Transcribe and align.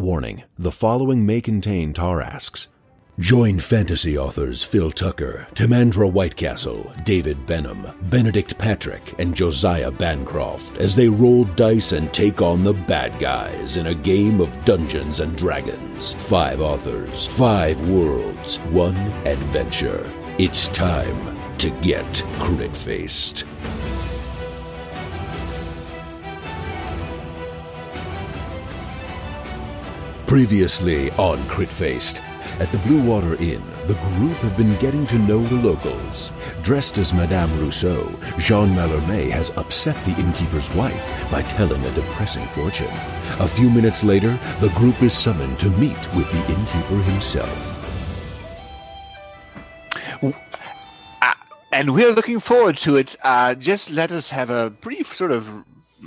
Warning 0.00 0.44
the 0.56 0.70
following 0.70 1.26
may 1.26 1.40
contain 1.40 1.92
tarrasques. 1.92 2.68
Join 3.18 3.58
fantasy 3.58 4.16
authors 4.16 4.62
Phil 4.62 4.92
Tucker, 4.92 5.48
Timandra 5.54 6.08
Whitecastle, 6.08 7.04
David 7.04 7.44
Benham, 7.46 7.84
Benedict 8.08 8.56
Patrick, 8.58 9.16
and 9.18 9.34
Josiah 9.34 9.90
Bancroft 9.90 10.78
as 10.78 10.94
they 10.94 11.08
roll 11.08 11.42
dice 11.42 11.90
and 11.90 12.14
take 12.14 12.40
on 12.40 12.62
the 12.62 12.74
bad 12.74 13.18
guys 13.18 13.76
in 13.76 13.88
a 13.88 13.94
game 13.94 14.40
of 14.40 14.64
Dungeons 14.64 15.18
and 15.18 15.36
Dragons. 15.36 16.12
Five 16.12 16.60
authors, 16.60 17.26
five 17.26 17.80
worlds, 17.88 18.58
one 18.70 18.94
adventure. 19.26 20.08
It's 20.38 20.68
time 20.68 21.36
to 21.58 21.70
get 21.80 22.22
crit 22.38 22.76
faced. 22.76 23.44
Previously 30.28 31.10
on 31.12 31.42
Crit 31.48 31.72
Faced. 31.72 32.20
At 32.60 32.70
the 32.70 32.76
Blue 32.80 33.00
Water 33.00 33.34
Inn, 33.36 33.64
the 33.86 33.94
group 33.94 34.36
have 34.42 34.58
been 34.58 34.76
getting 34.76 35.06
to 35.06 35.18
know 35.18 35.42
the 35.42 35.54
locals. 35.54 36.32
Dressed 36.60 36.98
as 36.98 37.14
Madame 37.14 37.50
Rousseau, 37.58 38.04
Jean 38.36 38.68
Mallarmé 38.74 39.30
has 39.30 39.52
upset 39.56 39.96
the 40.04 40.14
innkeeper's 40.20 40.68
wife 40.74 41.30
by 41.30 41.40
telling 41.40 41.82
a 41.82 41.94
depressing 41.94 42.46
fortune. 42.48 42.90
A 43.40 43.48
few 43.48 43.70
minutes 43.70 44.04
later, 44.04 44.38
the 44.60 44.68
group 44.74 45.02
is 45.02 45.16
summoned 45.16 45.58
to 45.60 45.70
meet 45.70 45.96
with 46.14 46.30
the 46.30 46.52
innkeeper 46.52 47.02
himself. 47.10 47.78
and 51.72 51.94
we're 51.94 52.12
looking 52.12 52.38
forward 52.40 52.76
to 52.76 52.96
it. 52.96 53.16
Uh, 53.22 53.54
just 53.54 53.90
let 53.90 54.12
us 54.12 54.28
have 54.28 54.50
a 54.50 54.68
brief 54.68 55.16
sort 55.16 55.30
of 55.30 55.48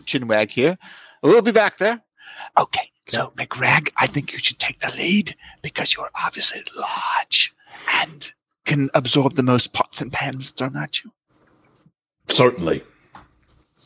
chinwag 0.01 0.51
here. 0.51 0.77
We'll 1.23 1.41
be 1.41 1.51
back 1.51 1.79
there. 1.79 2.03
Okay, 2.59 2.91
so 3.11 3.31
McRag, 3.37 3.89
I 3.97 4.07
think 4.07 4.31
you 4.33 4.39
should 4.39 4.59
take 4.59 4.79
the 4.79 4.91
lead 4.91 5.35
because 5.61 5.95
you're 5.95 6.09
obviously 6.15 6.61
large 6.77 7.53
and 7.93 8.31
can 8.65 8.89
absorb 8.93 9.35
the 9.35 9.43
most 9.43 9.73
pots 9.73 10.01
and 10.01 10.11
pans 10.13 10.51
thrown 10.51 10.77
at 10.77 11.03
you. 11.03 11.11
Certainly. 12.27 12.83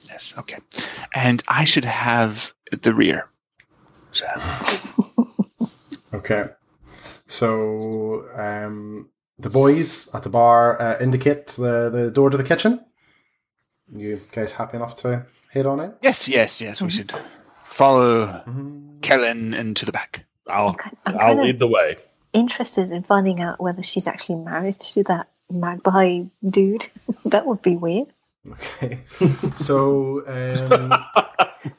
Yes, 0.07 0.33
okay. 0.37 0.57
And 1.13 1.41
I 1.47 1.63
should 1.65 1.85
have 1.85 2.53
the 2.71 2.93
rear. 2.93 3.23
So, 4.13 4.25
Okay. 6.13 6.45
So 7.27 8.25
um, 8.35 9.09
the 9.39 9.49
boys 9.49 10.07
at 10.13 10.23
the 10.23 10.29
bar 10.29 10.79
uh, 10.81 10.99
indicate 11.01 11.47
the, 11.47 11.89
the 11.89 12.11
door 12.11 12.29
to 12.29 12.37
the 12.37 12.43
kitchen. 12.43 12.85
You 13.91 14.21
guys 14.31 14.53
happy 14.53 14.77
enough 14.77 14.95
to 14.97 15.25
head 15.49 15.65
on 15.65 15.79
in? 15.79 15.93
yes, 16.01 16.27
yes, 16.27 16.61
yes, 16.61 16.81
we 16.81 16.89
should 16.89 17.11
follow 17.63 18.27
Mm-hmm. 18.27 18.94
Kellen 19.05 19.53
into 19.53 19.85
the 19.85 19.91
back. 19.91 20.25
I'll 20.47 20.69
I'm 20.69 20.75
ki- 20.75 20.97
I'm 21.05 21.17
I'll 21.19 21.39
of- 21.39 21.45
lead 21.45 21.59
the 21.59 21.67
way. 21.67 21.97
Interested 22.33 22.91
in 22.91 23.03
finding 23.03 23.41
out 23.41 23.61
whether 23.61 23.81
she's 23.81 24.07
actually 24.07 24.35
married 24.35 24.79
to 24.79 25.03
that 25.03 25.27
magpie 25.49 26.23
dude. 26.43 26.87
that 27.25 27.45
would 27.45 27.61
be 27.61 27.75
weird. 27.75 28.07
Okay. 28.47 28.99
so 29.55 30.21
um, 30.27 30.93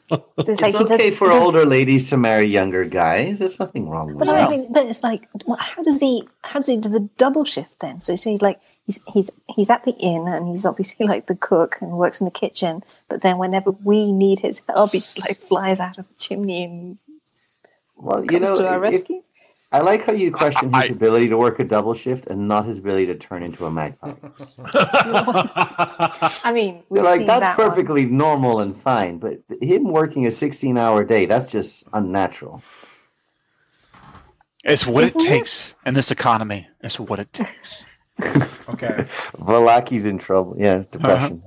So 0.09 0.25
it's, 0.39 0.49
It's 0.49 0.61
like 0.61 0.75
he 0.75 0.83
okay 0.83 1.11
does, 1.11 1.19
for 1.19 1.29
does- 1.29 1.43
older 1.45 1.65
ladies 1.65 2.11
to 2.11 2.17
marry 2.17 2.49
younger 2.49 2.85
guys. 2.85 3.39
There's 3.39 3.61
nothing 3.61 3.89
wrong 3.89 4.09
with 4.09 4.19
But 4.19 4.27
that. 4.27 4.49
I 4.49 4.57
mean, 4.57 4.73
but 4.73 4.87
it's 4.87 5.05
like, 5.05 5.29
how 5.59 5.83
does 5.85 6.01
he? 6.01 6.27
How 6.43 6.59
does 6.59 6.67
he 6.67 6.77
do 6.77 6.89
the 6.89 7.09
double 7.19 7.45
shift 7.45 7.79
then? 7.81 8.01
So, 8.01 8.17
so 8.17 8.31
he's 8.31 8.43
like, 8.43 8.59
he's 8.87 9.01
he's 9.13 9.31
he's 9.55 9.71
at 9.71 9.85
the 9.85 9.93
inn 9.93 10.27
and 10.27 10.49
he's 10.49 10.67
obviously 10.67 11.07
like 11.13 11.27
the 11.27 11.37
cook 11.37 11.77
and 11.81 11.93
works 11.93 12.21
in 12.21 12.25
the 12.25 12.31
kitchen. 12.33 12.83
But 13.09 13.23
then 13.23 13.39
whenever 13.39 13.71
we 13.71 14.11
need 14.11 14.41
his 14.41 14.61
help, 14.69 14.91
he 14.93 14.99
just 14.99 15.21
like 15.21 15.39
flies 15.41 15.79
out 15.81 15.99
of 15.99 16.09
the 16.09 16.15
chimney 16.15 16.65
and 16.65 16.99
well, 17.97 18.25
you 18.25 18.41
know, 18.41 18.55
to 18.57 18.69
our 18.69 18.77
if- 18.85 18.93
rescue. 18.93 19.23
I 19.73 19.81
like 19.81 20.05
how 20.07 20.13
you 20.13 20.31
question 20.31 20.73
his 20.73 20.91
I- 20.91 20.95
ability 20.95 21.29
to 21.29 21.37
work 21.37 21.59
a 21.59 21.65
double 21.65 21.93
shift 21.93 22.27
and 22.29 22.47
not 22.47 22.65
his 22.67 22.79
ability 22.79 23.07
to 23.07 23.17
turn 23.17 23.43
into 23.43 23.67
a 23.67 23.71
magpie. 23.71 24.15
I 26.45 26.53
mean, 26.55 26.83
we've 26.89 26.99
You're 27.03 27.05
like 27.05 27.19
seen 27.19 27.27
that's 27.27 27.41
that 27.41 27.59
one. 27.59 27.69
perfectly 27.71 28.07
normal 28.07 28.61
and 28.61 28.77
fine, 28.77 29.19
but 29.19 29.41
him 29.61 29.85
working 29.85 30.25
a 30.25 30.29
16-hour 30.29 31.05
day, 31.05 31.27
that's 31.27 31.51
just 31.51 31.89
unnatural. 31.93 32.63
It's 34.65 34.87
what 34.87 35.05
Isn't 35.05 35.23
it 35.23 35.27
it? 35.27 35.31
takes 35.31 35.75
in 35.85 35.95
this 35.95 36.11
economy. 36.11 36.67
It's 36.83 36.99
what 36.99 37.19
it 37.19 37.33
takes. 37.33 37.85
okay. 38.69 39.07
Vallaki's 39.39 40.07
in 40.07 40.19
trouble. 40.19 40.57
Yeah, 40.59 40.75
uh-huh. 40.77 40.85
depression. 40.93 41.43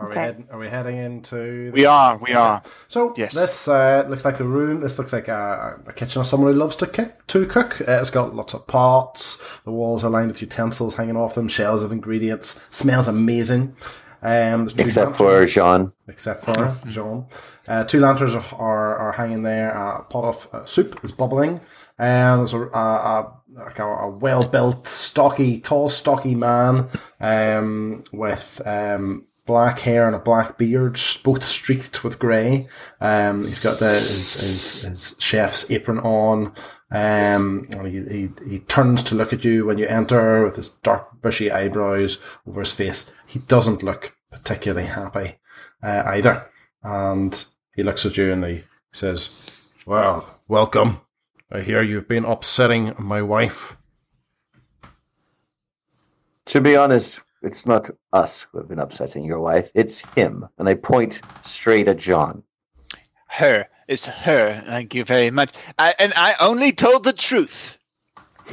Are 0.00 0.06
we 0.06 0.10
Okay. 0.12 0.20
heading? 0.20 0.48
Are 0.52 0.58
we 0.58 0.68
heading 0.68 0.96
into? 0.96 1.66
The 1.66 1.70
We 1.72 1.84
are, 1.84 2.18
we 2.22 2.32
are. 2.32 2.62
So 2.86 3.14
Yes. 3.16 3.34
this 3.34 3.66
uh, 3.66 4.04
looks 4.08 4.24
like 4.24 4.38
the 4.38 4.44
room. 4.44 4.80
This 4.80 4.96
looks 4.98 5.12
like 5.12 5.26
a, 5.26 5.80
a 5.86 5.92
kitchen 5.92 6.20
of 6.20 6.26
someone 6.26 6.52
who 6.52 6.58
loves 6.58 6.76
to 6.76 6.86
cook. 6.86 7.26
To 7.28 7.44
cook, 7.46 7.80
uh, 7.80 7.92
it's 8.00 8.10
got 8.10 8.34
lots 8.34 8.54
of 8.54 8.66
pots. 8.68 9.42
The 9.64 9.72
walls 9.72 10.04
are 10.04 10.10
lined 10.10 10.28
with 10.28 10.40
utensils 10.40 10.94
hanging 10.94 11.16
off 11.16 11.34
them, 11.34 11.48
shells 11.48 11.82
of 11.82 11.90
ingredients. 11.90 12.60
Smells 12.70 13.08
amazing. 13.08 13.74
Um, 14.22 14.66
there's 14.66 14.74
two 14.74 14.82
Except 14.84 15.16
for 15.16 15.44
Jean. 15.46 15.92
except 16.08 16.44
for 16.44 16.76
Jean. 16.88 17.26
Uh, 17.66 17.84
two 17.84 18.00
lanterns 18.00 18.34
are, 18.36 18.44
are, 18.56 18.96
are 18.98 19.12
hanging 19.12 19.42
there. 19.42 19.70
A 19.70 20.02
pot 20.04 20.24
of 20.24 20.48
uh, 20.52 20.64
soup 20.64 20.98
is 21.02 21.10
bubbling. 21.12 21.60
And 22.00 22.40
there's 22.40 22.52
a, 22.52 22.60
a, 22.62 22.78
a, 22.78 23.32
like 23.52 23.78
a, 23.80 23.84
a 23.84 24.08
well 24.10 24.44
built, 24.46 24.86
stocky, 24.86 25.60
tall, 25.60 25.88
stocky 25.88 26.34
man 26.36 26.88
um, 27.20 28.04
with 28.12 28.60
um, 28.64 29.26
black 29.48 29.80
hair 29.80 30.06
and 30.06 30.14
a 30.14 30.18
black 30.20 30.58
beard, 30.58 31.00
both 31.24 31.42
streaked 31.44 32.04
with 32.04 32.18
grey. 32.18 32.68
Um, 33.00 33.46
he's 33.46 33.60
got 33.60 33.80
the, 33.80 33.94
his, 33.94 34.34
his, 34.34 34.82
his 34.82 35.16
chef's 35.18 35.70
apron 35.70 35.98
on. 36.00 36.52
Um, 36.92 37.66
he, 37.84 38.04
he, 38.04 38.28
he 38.46 38.58
turns 38.60 39.02
to 39.04 39.14
look 39.14 39.32
at 39.32 39.44
you 39.44 39.64
when 39.64 39.78
you 39.78 39.86
enter 39.86 40.44
with 40.44 40.56
his 40.56 40.68
dark, 40.68 41.22
bushy 41.22 41.50
eyebrows 41.50 42.22
over 42.46 42.60
his 42.60 42.72
face. 42.72 43.10
He 43.26 43.38
doesn't 43.40 43.82
look 43.82 44.14
particularly 44.30 44.86
happy 44.86 45.38
uh, 45.82 46.02
either. 46.06 46.46
And 46.82 47.42
he 47.74 47.82
looks 47.82 48.04
at 48.04 48.18
you 48.18 48.30
and 48.30 48.44
he 48.44 48.64
says, 48.92 49.56
Well, 49.86 50.28
welcome. 50.46 51.00
I 51.50 51.62
hear 51.62 51.82
you've 51.82 52.06
been 52.08 52.26
upsetting 52.26 52.92
my 52.98 53.22
wife. 53.22 53.78
To 56.44 56.60
be 56.60 56.76
honest, 56.76 57.22
it's 57.42 57.66
not 57.66 57.90
us 58.12 58.42
who 58.50 58.58
have 58.58 58.68
been 58.68 58.78
upsetting 58.78 59.24
your 59.24 59.40
wife. 59.40 59.70
It's 59.74 60.00
him. 60.14 60.46
And 60.58 60.68
I 60.68 60.74
point 60.74 61.20
straight 61.42 61.88
at 61.88 61.98
John. 61.98 62.42
Her. 63.28 63.66
It's 63.86 64.06
her. 64.06 64.62
Thank 64.66 64.94
you 64.94 65.04
very 65.04 65.30
much. 65.30 65.50
I, 65.78 65.94
and 65.98 66.12
I 66.16 66.34
only 66.40 66.72
told 66.72 67.04
the 67.04 67.12
truth. 67.12 67.78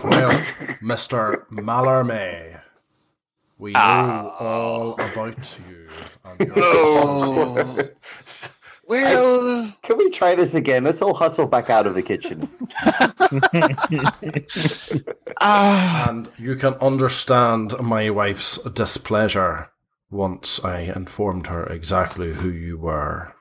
Well, 0.04 0.32
Mr. 0.84 1.48
Mallarmé, 1.50 2.60
we 3.58 3.72
know 3.72 3.80
Ah. 3.80 4.36
all 4.40 4.94
about 4.96 5.58
you. 5.68 5.88
and 6.26 6.40
your 6.48 6.54
Oh. 6.58 7.78
associates. 8.88 9.16
Well, 9.16 9.74
Can 9.84 9.98
we 9.98 10.10
try 10.10 10.36
this 10.36 10.56
again? 10.56 10.84
Let's 10.84 11.02
all 11.02 11.14
hustle 11.14 11.48
back 11.48 11.70
out 11.70 11.88
of 11.88 11.96
the 11.96 12.04
kitchen. 12.04 12.50
ah, 15.42 16.10
and 16.10 16.30
you 16.38 16.56
can 16.56 16.74
understand 16.76 17.74
my 17.82 18.10
wife's 18.10 18.58
displeasure 18.64 19.70
once 20.10 20.64
I 20.64 20.82
informed 20.82 21.48
her 21.48 21.66
exactly 21.66 22.34
who 22.34 22.50
you 22.50 22.78
were. 22.78 23.34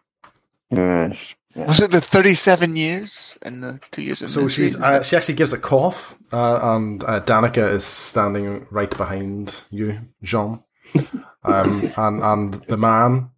Yes. 0.71 1.37
was 1.55 1.81
it 1.81 1.93
the 1.93 2.01
37 2.01 2.75
years 2.75 3.39
and 3.43 3.63
the 3.63 3.79
two 3.93 4.03
years 4.03 4.23
of 4.23 4.31
So 4.31 4.49
she's 4.49 4.81
uh, 4.81 5.03
she 5.05 5.17
actually 5.17 5.35
gives 5.35 5.53
a 5.53 5.59
cough, 5.59 6.17
uh, 6.33 6.59
and 6.75 7.05
uh, 7.05 7.21
Danica 7.21 7.73
is 7.73 7.85
standing 7.85 8.67
right 8.71 8.91
behind 8.91 9.63
you, 9.71 10.01
Jean. 10.23 10.61
Um, 11.47 11.83
and 11.99 12.23
and 12.23 12.55
the 12.69 12.79
man 12.79 13.29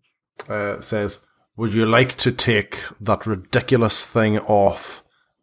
uh, 0.49 0.81
says, 0.81 1.26
"Would 1.57 1.73
you 1.73 1.87
like 1.87 2.17
to 2.19 2.33
take 2.33 2.81
that 3.01 3.27
ridiculous 3.27 4.05
thing 4.05 4.39
off 4.41 5.03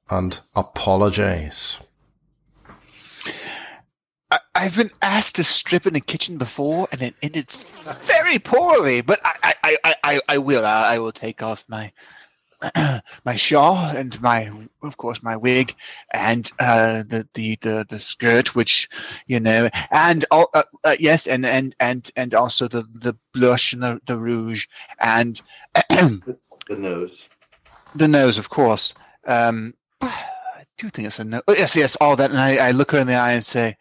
and 0.10 0.40
apologize?" 0.56 1.80
I, 4.32 4.40
I've 4.56 4.76
been 4.76 4.92
asked 5.02 5.36
to 5.36 5.44
strip 5.44 5.86
in 5.86 5.96
a 5.96 6.00
kitchen 6.00 6.38
before, 6.38 6.88
and 6.92 7.02
it 7.02 7.16
ended 7.22 7.50
very 8.04 8.40
poorly. 8.40 9.02
But 9.02 9.20
I, 9.24 9.56
I, 9.64 9.96
I, 10.04 10.22
I, 10.28 10.38
will. 10.38 10.66
I 10.66 11.00
will 11.00 11.12
take 11.12 11.44
off 11.44 11.64
my 11.68 11.92
my 13.26 13.36
shawl 13.36 13.78
and 13.78 14.20
my, 14.22 14.52
of 14.82 14.98
course, 14.98 15.22
my 15.22 15.36
wig 15.36 15.76
and 16.14 16.52
uh, 16.60 17.04
the, 17.08 17.28
the 17.34 17.58
the 17.62 17.86
the 17.90 18.00
skirt, 18.00 18.56
which 18.56 18.90
you 19.28 19.40
know, 19.40 19.70
and 19.92 20.26
all, 20.32 20.50
uh, 20.54 20.64
uh, 20.84 20.96
yes, 21.00 21.28
and 21.28 21.46
and 21.46 21.76
and 21.80 22.12
and 22.16 22.34
also 22.34 22.68
the 22.68 22.84
the 22.94 23.16
blush 23.34 23.74
and 23.74 23.84
the, 23.84 24.02
the 24.08 24.18
rouge 24.18 24.66
and 25.00 25.42
The 26.68 26.78
nose. 26.78 27.30
the 27.96 28.08
nose, 28.08 28.38
of 28.38 28.50
course. 28.50 28.94
Um, 29.28 29.74
I 30.02 30.66
do 30.78 30.90
think 30.90 31.08
it's 31.08 31.20
a 31.20 31.24
no. 31.24 31.42
Oh, 31.48 31.54
yes, 31.54 31.76
yes, 31.76 31.98
all 31.98 32.16
that. 32.16 32.30
And 32.30 32.40
I, 32.40 32.70
I 32.70 32.72
look 32.72 32.92
her 32.92 33.00
in 33.00 33.08
the 33.08 33.16
eye 33.16 33.34
and 33.34 33.44
say, 33.44 33.76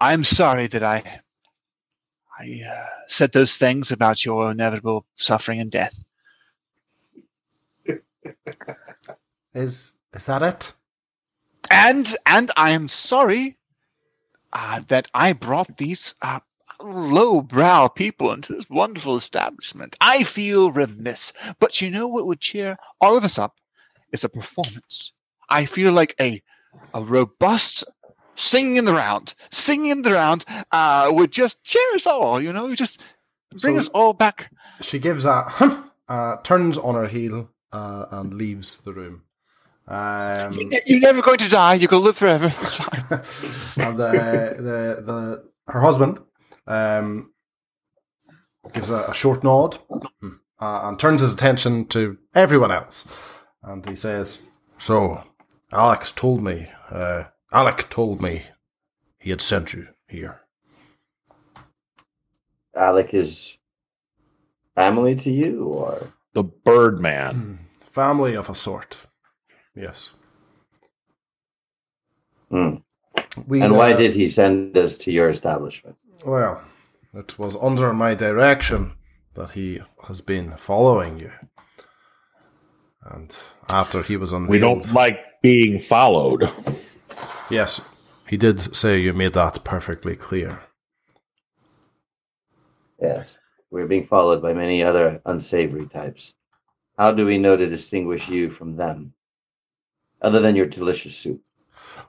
"I'm 0.00 0.24
sorry 0.24 0.68
that 0.68 0.82
I, 0.82 1.20
I 2.38 2.62
uh, 2.66 2.86
said 3.08 3.32
those 3.32 3.56
things 3.58 3.92
about 3.92 4.24
your 4.24 4.50
inevitable 4.50 5.04
suffering 5.16 5.60
and 5.60 5.70
death." 5.70 6.05
Is 9.54 9.92
is 10.12 10.26
that 10.26 10.42
it? 10.42 10.72
And 11.70 12.14
and 12.26 12.50
I 12.56 12.70
am 12.70 12.88
sorry 12.88 13.58
uh, 14.52 14.82
that 14.88 15.08
I 15.14 15.32
brought 15.32 15.76
these 15.78 16.14
uh, 16.22 16.40
low-brow 16.80 17.88
people 17.88 18.32
into 18.32 18.52
this 18.54 18.68
wonderful 18.70 19.16
establishment. 19.16 19.96
I 20.00 20.22
feel 20.24 20.70
remiss, 20.70 21.32
but 21.58 21.80
you 21.80 21.90
know 21.90 22.06
what 22.06 22.26
would 22.26 22.40
cheer 22.40 22.76
all 23.00 23.16
of 23.16 23.24
us 23.24 23.38
up 23.38 23.56
is 24.12 24.24
a 24.24 24.28
performance. 24.28 25.12
I 25.48 25.66
feel 25.66 25.92
like 25.92 26.14
a 26.20 26.42
a 26.94 27.02
robust 27.02 27.84
singing 28.36 28.76
in 28.76 28.84
the 28.84 28.92
round, 28.92 29.34
singing 29.50 29.90
in 29.90 30.02
the 30.02 30.12
round 30.12 30.44
uh, 30.70 31.10
would 31.12 31.32
just 31.32 31.62
cheer 31.64 31.94
us 31.94 32.06
all. 32.06 32.42
You 32.42 32.52
know, 32.52 32.74
just 32.74 33.00
bring 33.60 33.74
So- 33.76 33.80
us 33.80 33.88
all 33.88 34.12
back. 34.12 34.50
She 34.82 34.98
gives 34.98 35.24
a 35.24 35.82
uh, 36.08 36.36
turns 36.42 36.76
on 36.78 36.94
her 36.94 37.06
heel 37.08 37.48
uh, 37.72 38.06
and 38.10 38.34
leaves 38.34 38.78
the 38.78 38.92
room. 38.92 39.22
Um, 39.88 40.72
You're 40.86 41.00
never 41.00 41.22
going 41.22 41.38
to 41.38 41.48
die. 41.48 41.74
You 41.74 41.88
can 41.88 42.02
live 42.02 42.16
forever. 42.16 42.52
And 43.76 43.98
the, 43.98 44.54
the 44.56 45.02
the 45.02 45.44
her 45.68 45.80
husband 45.80 46.18
um, 46.66 47.32
gives 48.72 48.90
a, 48.90 49.04
a 49.08 49.14
short 49.14 49.44
nod 49.44 49.78
uh, 49.92 50.80
and 50.88 50.98
turns 50.98 51.20
his 51.20 51.32
attention 51.34 51.86
to 51.88 52.18
everyone 52.34 52.72
else, 52.72 53.06
and 53.62 53.86
he 53.88 53.94
says, 53.94 54.50
"So, 54.78 55.22
Alex 55.72 56.10
told 56.10 56.42
me. 56.42 56.68
Uh, 56.90 57.24
Alec 57.52 57.88
told 57.90 58.20
me 58.20 58.44
he 59.18 59.30
had 59.30 59.40
sent 59.40 59.72
you 59.72 59.88
here. 60.08 60.40
Alec 62.74 63.14
is 63.14 63.58
family 64.74 65.14
to 65.16 65.30
you, 65.30 65.64
or 65.64 66.12
The 66.36 66.42
Birdman. 66.42 67.60
Family 67.80 68.36
of 68.36 68.50
a 68.50 68.54
sort. 68.54 69.06
Yes. 69.74 70.10
Hmm. 72.50 72.74
We, 73.46 73.62
and 73.62 73.74
why 73.74 73.94
uh, 73.94 73.96
did 73.96 74.12
he 74.12 74.28
send 74.28 74.76
us 74.76 74.98
to 74.98 75.10
your 75.10 75.30
establishment? 75.30 75.96
Well, 76.26 76.62
it 77.14 77.38
was 77.38 77.56
under 77.56 77.94
my 77.94 78.14
direction 78.14 78.92
that 79.32 79.52
he 79.52 79.80
has 80.08 80.20
been 80.20 80.52
following 80.58 81.18
you. 81.18 81.32
And 83.02 83.34
after 83.70 84.02
he 84.02 84.18
was 84.18 84.32
unveiled, 84.32 84.50
We 84.50 84.58
don't 84.58 84.92
like 84.92 85.18
being 85.42 85.78
followed. 85.78 86.50
Yes, 87.48 88.26
he 88.28 88.36
did 88.36 88.76
say 88.76 89.00
you 89.00 89.14
made 89.14 89.32
that 89.32 89.64
perfectly 89.64 90.16
clear. 90.16 90.58
Yes, 93.00 93.38
we're 93.70 93.86
being 93.86 94.04
followed 94.04 94.42
by 94.42 94.52
many 94.52 94.82
other 94.82 95.20
unsavory 95.24 95.86
types. 95.86 96.34
How 96.98 97.12
do 97.12 97.26
we 97.26 97.38
know 97.38 97.56
to 97.56 97.66
distinguish 97.66 98.28
you 98.28 98.50
from 98.50 98.76
them? 98.76 99.12
Other 100.22 100.40
than 100.40 100.56
your 100.56 100.66
delicious 100.66 101.16
soup. 101.16 101.42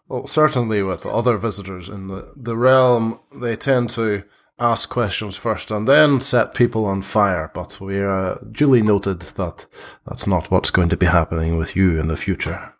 Well, 0.07 0.27
certainly 0.27 0.81
with 0.83 1.05
other 1.05 1.37
visitors 1.37 1.89
in 1.89 2.07
the, 2.07 2.33
the 2.35 2.55
realm, 2.55 3.19
they 3.35 3.55
tend 3.55 3.89
to 3.91 4.23
ask 4.59 4.89
questions 4.89 5.37
first 5.37 5.69
and 5.69 5.87
then 5.87 6.19
set 6.19 6.53
people 6.53 6.85
on 6.85 7.01
fire. 7.01 7.51
But 7.53 7.79
we 7.79 8.01
uh, 8.01 8.35
duly 8.51 8.81
noted 8.81 9.21
that 9.21 9.65
that's 10.07 10.25
not 10.25 10.49
what's 10.49 10.71
going 10.71 10.89
to 10.89 10.97
be 10.97 11.05
happening 11.05 11.57
with 11.57 11.75
you 11.75 11.99
in 11.99 12.07
the 12.07 12.17
future. 12.17 12.73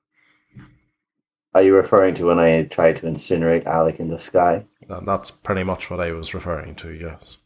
Are 1.54 1.62
you 1.62 1.76
referring 1.76 2.16
to 2.16 2.26
when 2.26 2.40
I 2.40 2.66
tried 2.66 2.98
to 2.98 3.08
incinerate 3.08 3.66
Alec 3.66 4.00
in 4.00 4.10
the 4.10 4.20
sky? 4.20 4.66
That's 4.88 5.32
pretty 5.32 5.64
much 5.64 5.90
what 5.90 6.00
I 6.00 6.12
was 6.12 6.34
referring 6.34 6.76
to, 6.76 6.94
yes. 6.94 7.38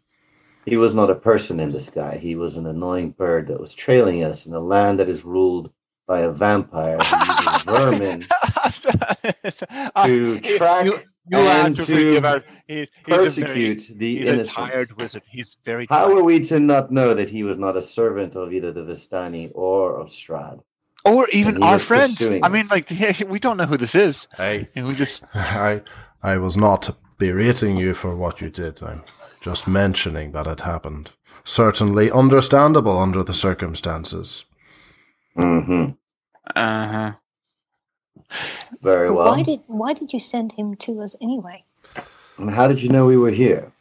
He 0.65 0.77
was 0.77 0.93
not 0.93 1.09
a 1.09 1.15
person 1.15 1.59
in 1.59 1.71
the 1.71 1.79
sky. 1.79 2.17
He 2.17 2.35
was 2.35 2.57
an 2.57 2.67
annoying 2.67 3.11
bird 3.11 3.47
that 3.47 3.59
was 3.59 3.73
trailing 3.73 4.23
us 4.23 4.45
in 4.45 4.53
a 4.53 4.59
land 4.59 4.99
that 4.99 5.09
is 5.09 5.23
ruled 5.23 5.71
by 6.07 6.19
a 6.19 6.31
vampire 6.31 6.97
who 6.97 7.43
uses 7.43 7.61
vermin 7.65 8.27
ah, 9.95 10.03
to 10.05 10.39
track 10.39 10.85
you, 10.85 10.99
you 11.29 11.37
and 11.37 11.75
to 11.75 11.85
to 11.85 11.93
forgive 11.93 12.25
our, 12.25 12.43
he's, 12.67 12.89
he's 13.05 13.07
a 13.07 13.11
very, 13.11 13.23
persecute 13.23 13.87
the 13.95 14.17
he's 14.17 14.27
a 14.27 14.43
tired 14.43 14.91
wizard. 14.97 15.23
He's 15.29 15.57
very 15.63 15.87
How 15.89 16.15
are 16.15 16.23
we 16.23 16.39
to 16.41 16.59
not 16.59 16.91
know 16.91 17.13
that 17.13 17.29
he 17.29 17.43
was 17.43 17.57
not 17.57 17.77
a 17.77 17.81
servant 17.81 18.35
of 18.35 18.53
either 18.53 18.71
the 18.71 18.83
Vistani 18.83 19.51
or 19.53 19.99
of 19.99 20.09
Strahd? 20.09 20.61
or 21.05 21.27
even 21.31 21.61
our 21.63 21.79
friend. 21.79 22.15
I 22.43 22.49
mean, 22.49 22.67
like 22.69 22.89
we 23.27 23.39
don't 23.39 23.57
know 23.57 23.65
who 23.65 23.77
this 23.77 23.95
is, 23.95 24.27
Hey, 24.37 24.69
and 24.75 24.87
we 24.87 24.95
just 24.95 25.23
I 25.33 25.81
I 26.21 26.37
was 26.37 26.57
not 26.57 26.89
berating 27.17 27.77
you 27.77 27.93
for 27.93 28.15
what 28.15 28.41
you 28.41 28.49
did. 28.49 28.81
I'm 28.83 29.01
just 29.41 29.67
mentioning 29.67 30.31
that 30.31 30.47
it 30.47 30.61
happened. 30.61 31.11
Certainly 31.43 32.11
understandable 32.11 32.99
under 32.99 33.23
the 33.23 33.33
circumstances. 33.33 34.45
Mm-hmm. 35.37 35.91
uh 36.55 36.87
huh. 36.87 37.11
Very 38.81 39.11
well. 39.11 39.35
Why 39.35 39.43
did 39.43 39.61
why 39.67 39.93
did 39.93 40.13
you 40.13 40.19
send 40.19 40.53
him 40.53 40.75
to 40.77 41.01
us 41.01 41.15
anyway? 41.21 41.63
And 42.37 42.51
how 42.51 42.67
did 42.67 42.81
you 42.81 42.89
know 42.89 43.05
we 43.05 43.17
were 43.17 43.31
here? 43.31 43.71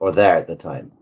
Or 0.00 0.10
there 0.10 0.36
at 0.36 0.48
the 0.48 0.56
time? 0.56 0.92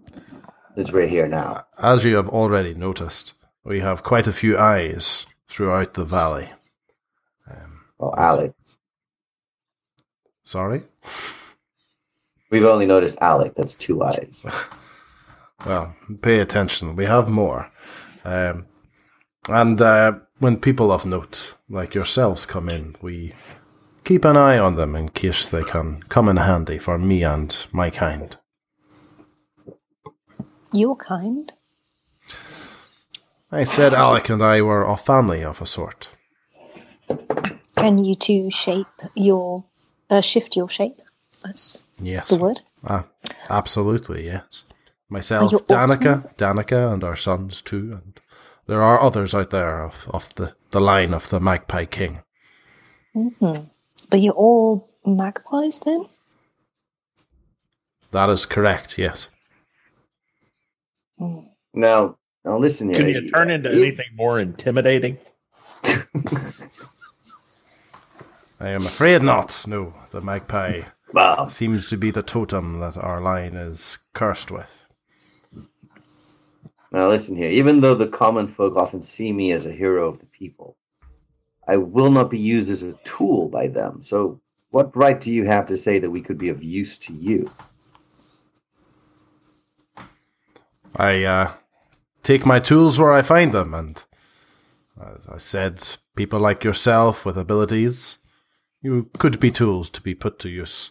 Since 0.74 0.92
we're 0.92 1.06
here 1.06 1.26
now. 1.26 1.64
As 1.82 2.04
you 2.04 2.16
have 2.16 2.28
already 2.28 2.74
noticed, 2.74 3.34
we 3.64 3.80
have 3.80 4.02
quite 4.02 4.26
a 4.26 4.32
few 4.32 4.58
eyes 4.58 5.26
throughout 5.48 5.94
the 5.94 6.04
valley. 6.04 6.50
Oh, 7.98 8.14
Alec. 8.16 8.54
Sorry? 10.44 10.80
We've 12.50 12.64
only 12.64 12.86
noticed 12.86 13.18
Alec. 13.20 13.54
That's 13.54 13.74
two 13.74 14.02
eyes. 14.02 14.44
Well, 15.66 15.94
pay 16.22 16.40
attention. 16.40 16.96
We 16.96 17.06
have 17.06 17.28
more. 17.28 17.70
Um, 18.24 18.66
and 19.48 19.80
uh, 19.80 20.12
when 20.38 20.56
people 20.58 20.90
of 20.90 21.04
note, 21.04 21.54
like 21.68 21.94
yourselves, 21.94 22.46
come 22.46 22.68
in, 22.68 22.96
we 23.02 23.34
keep 24.04 24.24
an 24.24 24.36
eye 24.36 24.58
on 24.58 24.76
them 24.76 24.94
in 24.96 25.10
case 25.10 25.44
they 25.44 25.62
can 25.62 26.00
come 26.08 26.28
in 26.28 26.38
handy 26.38 26.78
for 26.78 26.98
me 26.98 27.22
and 27.22 27.54
my 27.72 27.90
kind. 27.90 28.36
Your 30.72 30.96
kind? 30.96 31.52
I 33.52 33.64
said 33.64 33.92
Alec 33.92 34.30
and 34.30 34.42
I 34.42 34.62
were 34.62 34.84
a 34.84 34.96
family 34.96 35.42
of 35.42 35.60
a 35.60 35.66
sort. 35.66 36.14
Can 37.76 37.98
you 37.98 38.14
two 38.14 38.50
shape 38.50 38.86
your 39.14 39.64
uh, 40.08 40.20
shift 40.20 40.56
your 40.56 40.68
shape? 40.68 41.00
That's 41.44 41.84
Yes. 41.98 42.28
the 42.30 42.36
word. 42.36 42.60
Ah, 42.84 43.04
absolutely, 43.48 44.26
yes. 44.26 44.64
Myself, 45.08 45.52
Are 45.52 45.56
you 45.56 45.60
Danica, 45.64 46.34
Danica, 46.36 46.92
and 46.92 47.02
our 47.02 47.16
sons 47.16 47.62
too, 47.62 47.92
and 48.02 48.20
there 48.66 48.82
are 48.82 49.00
others 49.00 49.34
out 49.34 49.50
there 49.50 49.82
of, 49.84 50.08
of 50.12 50.32
the, 50.36 50.54
the 50.70 50.80
line 50.80 51.12
of 51.14 51.28
the 51.30 51.40
Magpie 51.40 51.86
King. 51.86 52.22
hmm 53.12 53.56
But 54.08 54.20
you're 54.20 54.34
all 54.34 54.88
magpies 55.04 55.80
then? 55.80 56.06
That 58.12 58.28
is 58.28 58.46
correct, 58.46 58.98
yes. 58.98 59.28
Now, 61.74 62.16
now 62.44 62.58
listen 62.58 62.88
here. 62.88 62.98
Can 62.98 63.08
you 63.08 63.30
turn 63.30 63.50
into 63.50 63.74
You- 63.74 63.82
anything 63.82 64.06
more 64.14 64.38
intimidating? 64.40 65.18
I 68.62 68.68
am 68.70 68.84
afraid 68.84 69.22
not. 69.22 69.64
No, 69.66 69.94
the 70.10 70.20
magpie 70.20 70.82
Well, 71.12 71.50
seems 71.50 71.86
to 71.88 71.96
be 71.96 72.10
the 72.10 72.22
totem 72.22 72.78
that 72.80 72.96
our 72.96 73.20
line 73.20 73.54
is 73.54 73.98
cursed 74.14 74.50
with. 74.50 74.84
now 76.92 77.08
listen 77.08 77.36
here. 77.36 77.50
Even 77.50 77.80
though 77.80 77.94
the 77.94 78.08
common 78.08 78.46
folk 78.46 78.76
often 78.76 79.02
see 79.02 79.32
me 79.32 79.52
as 79.52 79.66
a 79.66 79.72
hero 79.72 80.08
of 80.08 80.20
the 80.20 80.26
people, 80.26 80.76
I 81.66 81.76
will 81.76 82.10
not 82.10 82.30
be 82.30 82.38
used 82.38 82.70
as 82.70 82.82
a 82.82 82.94
tool 83.04 83.48
by 83.48 83.68
them. 83.68 84.02
So, 84.02 84.40
what 84.70 84.96
right 84.96 85.20
do 85.20 85.32
you 85.32 85.46
have 85.46 85.66
to 85.66 85.76
say 85.76 85.98
that 85.98 86.10
we 86.10 86.20
could 86.20 86.38
be 86.38 86.48
of 86.48 86.62
use 86.62 86.96
to 86.98 87.12
you? 87.12 87.50
I 90.96 91.24
uh, 91.24 91.52
take 92.22 92.46
my 92.46 92.58
tools 92.60 92.98
where 92.98 93.12
I 93.12 93.22
find 93.22 93.52
them, 93.52 93.74
and 93.74 94.02
as 95.00 95.26
I 95.26 95.38
said, 95.38 95.96
people 96.14 96.38
like 96.38 96.62
yourself 96.62 97.24
with 97.24 97.36
abilities, 97.36 98.18
you 98.82 99.10
could 99.18 99.40
be 99.40 99.50
tools 99.50 99.90
to 99.90 100.00
be 100.00 100.14
put 100.14 100.38
to 100.40 100.48
use. 100.48 100.90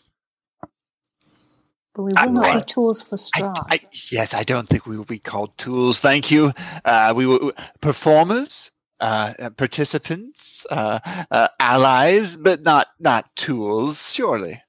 But 1.99 2.03
we 2.05 2.13
I- 2.15 2.27
will 2.27 2.33
not 2.33 2.45
I- 2.45 2.59
be 2.59 2.63
tools 2.63 3.01
for 3.01 3.17
I, 3.35 3.41
I, 3.71 3.79
yes, 4.09 4.33
I 4.33 4.43
don't 4.43 4.69
think 4.69 4.85
we 4.85 4.95
will 4.97 5.03
be 5.03 5.19
called 5.19 5.57
tools. 5.57 5.99
Thank 5.99 6.31
you. 6.31 6.53
Uh, 6.85 7.11
we 7.13 7.25
will 7.25 7.51
performers, 7.81 8.71
uh, 9.01 9.33
uh, 9.37 9.49
participants, 9.49 10.65
uh, 10.71 10.99
uh, 11.29 11.49
allies, 11.59 12.37
but 12.37 12.61
not 12.61 12.87
not 13.01 13.35
tools. 13.35 14.13
Surely. 14.13 14.63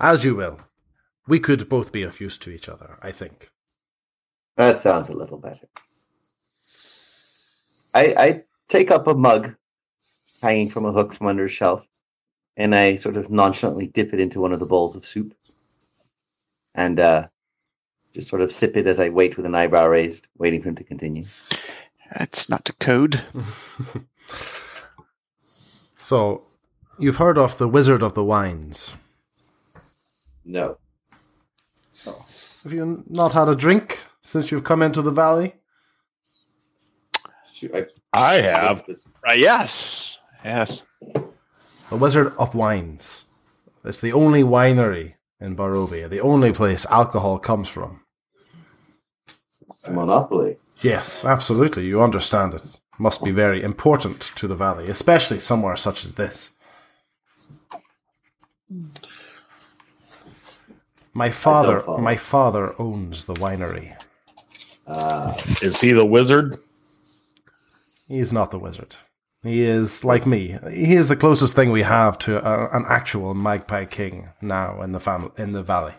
As 0.00 0.24
you 0.24 0.34
will. 0.34 0.58
We 1.28 1.38
could 1.40 1.68
both 1.68 1.92
be 1.92 2.02
of 2.04 2.18
use 2.18 2.38
to 2.38 2.50
each 2.50 2.66
other, 2.66 2.98
I 3.02 3.12
think. 3.12 3.50
That 4.56 4.78
sounds 4.78 5.10
a 5.10 5.14
little 5.14 5.38
better. 5.38 5.68
I, 7.94 8.14
I 8.16 8.42
take 8.70 8.90
up 8.90 9.06
a 9.06 9.14
mug 9.14 9.56
hanging 10.40 10.70
from 10.70 10.86
a 10.86 10.92
hook 10.92 11.12
from 11.12 11.26
under 11.26 11.44
a 11.44 11.48
shelf, 11.50 11.86
and 12.56 12.74
I 12.74 12.96
sort 12.96 13.16
of 13.16 13.30
nonchalantly 13.30 13.86
dip 13.86 14.12
it 14.12 14.20
into 14.20 14.40
one 14.40 14.52
of 14.52 14.60
the 14.60 14.66
bowls 14.66 14.96
of 14.96 15.04
soup, 15.04 15.34
and 16.74 16.98
uh, 17.00 17.28
just 18.14 18.28
sort 18.28 18.42
of 18.42 18.52
sip 18.52 18.76
it 18.76 18.86
as 18.86 19.00
I 19.00 19.08
wait 19.08 19.36
with 19.36 19.46
an 19.46 19.54
eyebrow 19.54 19.86
raised, 19.86 20.28
waiting 20.38 20.62
for 20.62 20.70
him 20.70 20.76
to 20.76 20.84
continue. 20.84 21.24
That's 22.16 22.48
not 22.48 22.64
the 22.64 22.72
code. 22.74 23.22
So, 26.02 26.42
you've 26.98 27.18
heard 27.18 27.38
of 27.38 27.58
the 27.58 27.68
Wizard 27.68 28.02
of 28.02 28.14
the 28.14 28.24
Wines. 28.24 28.96
No. 30.44 30.78
Have 32.64 32.72
you 32.72 33.04
not 33.08 33.34
had 33.34 33.48
a 33.48 33.54
drink 33.54 34.02
since 34.20 34.50
you've 34.50 34.64
come 34.64 34.82
into 34.82 35.00
the 35.00 35.12
valley? 35.12 35.54
I, 37.72 37.86
I 38.12 38.34
have. 38.42 38.84
Right, 39.24 39.38
yes. 39.38 40.18
Yes. 40.44 40.82
The 41.92 41.98
Wizard 41.98 42.32
of 42.38 42.54
Wines. 42.54 43.26
It's 43.84 44.00
the 44.00 44.14
only 44.14 44.42
winery 44.42 45.16
in 45.38 45.54
Barovia, 45.54 46.08
the 46.08 46.22
only 46.22 46.50
place 46.50 46.86
alcohol 46.86 47.38
comes 47.38 47.68
from. 47.68 48.00
Monopoly. 49.86 50.56
Yes, 50.80 51.22
absolutely. 51.22 51.84
You 51.84 52.00
understand 52.00 52.54
it. 52.54 52.80
Must 52.98 53.22
be 53.22 53.30
very 53.30 53.62
important 53.62 54.22
to 54.36 54.48
the 54.48 54.54
valley, 54.54 54.88
especially 54.88 55.38
somewhere 55.38 55.76
such 55.76 56.02
as 56.02 56.14
this. 56.14 56.52
My 61.12 61.30
father, 61.30 61.84
my 62.00 62.16
father 62.16 62.74
owns 62.80 63.26
the 63.26 63.34
winery. 63.34 64.02
Is 65.60 65.82
he 65.82 65.92
the 65.92 66.06
wizard? 66.06 66.56
He's 68.08 68.32
not 68.32 68.50
the 68.50 68.58
wizard. 68.58 68.96
He 69.42 69.62
is 69.62 70.04
like 70.04 70.26
me. 70.26 70.58
He 70.70 70.94
is 70.94 71.08
the 71.08 71.16
closest 71.16 71.54
thing 71.54 71.72
we 71.72 71.82
have 71.82 72.18
to 72.20 72.36
a, 72.36 72.70
an 72.76 72.84
actual 72.88 73.34
magpie 73.34 73.86
king 73.86 74.28
now 74.40 74.80
in 74.82 74.92
the 74.92 75.00
family 75.00 75.30
in 75.36 75.52
the 75.52 75.62
valley. 75.62 75.94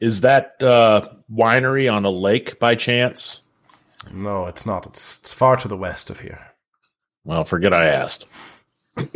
Is 0.00 0.22
that 0.22 0.62
uh, 0.62 1.06
winery 1.30 1.92
on 1.92 2.06
a 2.06 2.10
lake 2.10 2.58
by 2.58 2.74
chance? 2.74 3.42
No, 4.10 4.46
it's 4.46 4.64
not. 4.64 4.86
It's 4.86 5.18
it's 5.18 5.34
far 5.34 5.56
to 5.58 5.68
the 5.68 5.76
west 5.76 6.08
of 6.08 6.20
here. 6.20 6.52
Well, 7.24 7.44
forget 7.44 7.74
I 7.74 7.86
asked. 7.86 8.30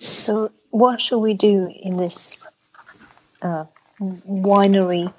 So, 0.00 0.50
what 0.70 1.00
shall 1.00 1.20
we 1.20 1.34
do 1.34 1.70
in 1.82 1.98
this 1.98 2.42
uh, 3.42 3.66
winery 4.00 5.12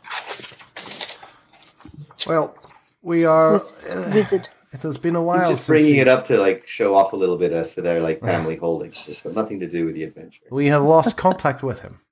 Well, 2.27 2.55
we 3.01 3.25
are. 3.25 3.53
with 3.53 3.69
this 3.69 3.93
wizard? 4.13 4.49
It 4.73 4.81
has 4.83 4.97
been 4.97 5.15
a 5.15 5.19
He's 5.19 5.25
while. 5.25 5.49
just 5.49 5.65
since 5.65 5.67
bringing 5.67 5.97
it 5.99 6.07
up 6.07 6.27
to 6.27 6.37
like 6.37 6.65
show 6.67 6.95
off 6.95 7.11
a 7.13 7.17
little 7.17 7.37
bit 7.37 7.51
as 7.51 7.75
to 7.75 7.81
their 7.81 8.01
like 8.01 8.21
family 8.21 8.55
holdings. 8.55 9.05
It's 9.09 9.21
got 9.21 9.33
nothing 9.33 9.59
to 9.59 9.67
do 9.69 9.85
with 9.85 9.95
the 9.95 10.03
adventure. 10.03 10.43
We 10.49 10.67
have 10.67 10.83
lost 10.83 11.17
contact 11.17 11.63
with 11.63 11.81
him. 11.81 11.99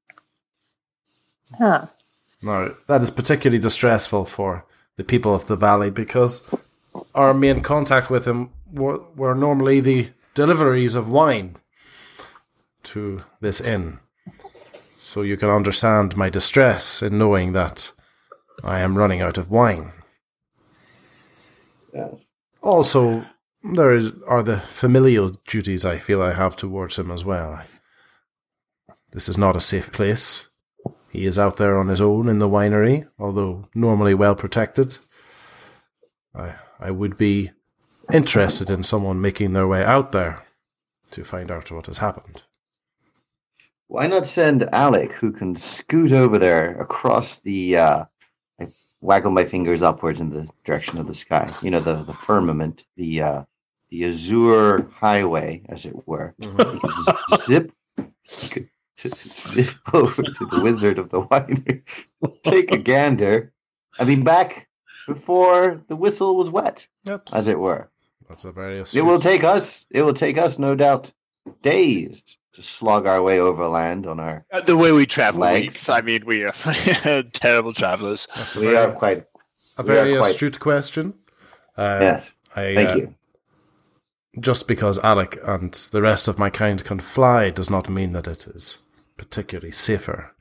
Huh. 1.58 1.88
Now, 2.44 2.70
that 2.86 3.01
is 3.01 3.10
particularly 3.10 3.58
distressful 3.60 4.25
for 4.25 4.66
the 4.98 5.04
people 5.04 5.34
of 5.34 5.48
the 5.48 5.56
valley 5.56 5.89
because 5.89 6.48
our 7.16 7.34
main 7.34 7.62
contact 7.62 8.12
with 8.12 8.25
him 8.28 8.51
were, 8.72 9.00
were 9.16 9.34
normally 9.34 9.80
the 9.80 10.10
deliveries 10.36 10.94
of 10.94 11.10
wine 11.10 11.56
to 12.84 13.24
this 13.42 13.60
inn. 13.60 13.98
So 14.74 15.24
you 15.24 15.38
can 15.38 15.50
understand 15.50 16.16
my 16.16 16.30
distress 16.30 17.01
in 17.01 17.18
knowing 17.18 17.54
that 17.54 17.92
I 18.63 18.82
am 18.82 18.96
running 18.96 19.22
out 19.22 19.39
of 19.39 19.50
wine. 19.50 19.92
Yeah. 21.93 22.12
Also, 22.62 23.25
there 23.63 23.93
is, 23.96 24.12
are 24.27 24.43
the 24.43 24.60
familial 24.60 25.38
duties 25.48 25.86
I 25.86 25.98
feel 25.98 26.22
I 26.22 26.34
have 26.34 26.55
towards 26.55 26.98
him 26.98 27.12
as 27.12 27.24
well. 27.25 27.62
This 29.12 29.27
is 29.27 29.38
not 29.38 29.55
a 29.55 29.62
safe 29.62 29.91
place. 29.91 30.48
He 31.12 31.25
is 31.25 31.39
out 31.39 31.58
there 31.58 31.77
on 31.77 31.88
his 31.88 32.00
own 32.00 32.29
in 32.29 32.39
the 32.39 32.50
winery, 32.50 33.08
although 33.17 33.67
normally 33.74 34.13
well 34.13 34.36
protected. 34.36 34.98
I 36.36 36.55
I 36.79 36.91
would 36.91 37.17
be 37.17 37.51
interested 38.13 38.69
in 38.69 38.84
someone 38.84 39.19
making 39.19 39.53
their 39.53 39.67
way 39.67 39.84
out 39.84 40.12
there 40.12 40.43
to 41.12 41.24
find 41.24 41.51
out 41.51 41.72
what 41.72 41.88
has 41.88 41.98
happened. 41.98 42.43
Why 43.88 44.08
not 44.08 44.27
send 44.27 44.63
Alec, 44.72 45.13
who 45.13 45.31
can 45.31 45.55
scoot 45.55 46.12
over 46.12 46.38
there 46.38 46.79
across 46.79 47.39
the? 47.41 47.77
Uh, 47.77 48.05
waggle 49.01 49.32
my 49.32 49.46
fingers 49.46 49.82
upwards 49.82 50.20
in 50.22 50.29
the 50.32 50.50
direction 50.63 51.00
of 51.00 51.08
the 51.08 51.13
sky. 51.13 51.53
You 51.62 51.72
know, 51.72 51.79
the 51.79 52.03
the 52.03 52.13
firmament, 52.13 52.86
the 52.96 53.22
uh, 53.22 53.44
the 53.89 54.06
azure 54.06 54.88
highway, 54.96 55.63
as 55.70 55.86
it 55.86 56.08
were. 56.08 56.36
Just 56.39 57.46
zip, 57.48 57.72
zip 58.27 59.75
over 59.94 60.24
to 60.24 60.46
the 60.46 60.62
wizard 60.62 61.00
of 61.00 61.10
the 61.10 61.22
winery, 61.22 61.82
take 62.44 62.72
a 62.72 62.77
gander. 62.77 63.51
I 64.00 64.06
mean, 64.06 64.24
back 64.24 64.68
before 65.08 65.82
the 65.88 65.96
whistle 65.96 66.36
was 66.36 66.51
wet, 66.51 66.88
Yep. 67.06 67.29
as 67.34 67.48
it 67.48 67.60
were. 67.60 67.89
That's 68.27 68.46
a 68.46 68.51
very 68.51 68.79
It 68.94 69.01
will 69.06 69.20
take 69.20 69.44
us. 69.44 69.88
It 69.89 70.03
will 70.03 70.13
take 70.13 70.38
us, 70.38 70.60
no 70.60 70.75
doubt, 70.75 71.13
days 71.63 72.38
to 72.53 72.63
slog 72.63 73.06
our 73.06 73.22
way 73.22 73.39
overland 73.39 74.08
on 74.08 74.20
our. 74.20 74.46
Uh, 74.51 74.62
the 74.62 74.75
way 74.77 74.91
we 74.91 75.06
travel 75.06 75.41
Legs. 75.41 75.63
weeks. 75.65 75.89
I 75.89 76.01
mean, 76.01 76.24
we 76.25 76.44
are 76.44 76.53
terrible 77.34 77.74
travelers. 77.74 78.27
that's 78.36 78.56
We 78.56 78.65
very, 78.68 78.77
are 78.77 78.91
quite. 78.91 79.25
a 79.77 79.84
we 79.84 79.89
are 79.91 79.94
very 79.94 80.18
quite- 80.18 80.32
astute 80.32 80.60
question. 80.60 81.13
Uh, 81.77 82.00
Yes, 82.01 82.36
I, 82.56 82.75
thank 82.75 82.89
uh, 82.91 82.96
you. 82.96 83.15
Just 84.39 84.68
because 84.68 85.00
Alec 85.00 85.38
and 85.44 85.74
the 85.91 86.01
rest 86.01 86.27
of 86.27 86.38
my 86.38 86.50
kind 86.50 86.84
can 86.84 87.00
fly 87.00 87.50
does 87.50 87.70
not 87.70 87.89
mean 87.89 88.13
that 88.13 88.27
it 88.27 88.48
is 88.48 88.77
particularly 89.18 89.72
safer. 89.72 90.34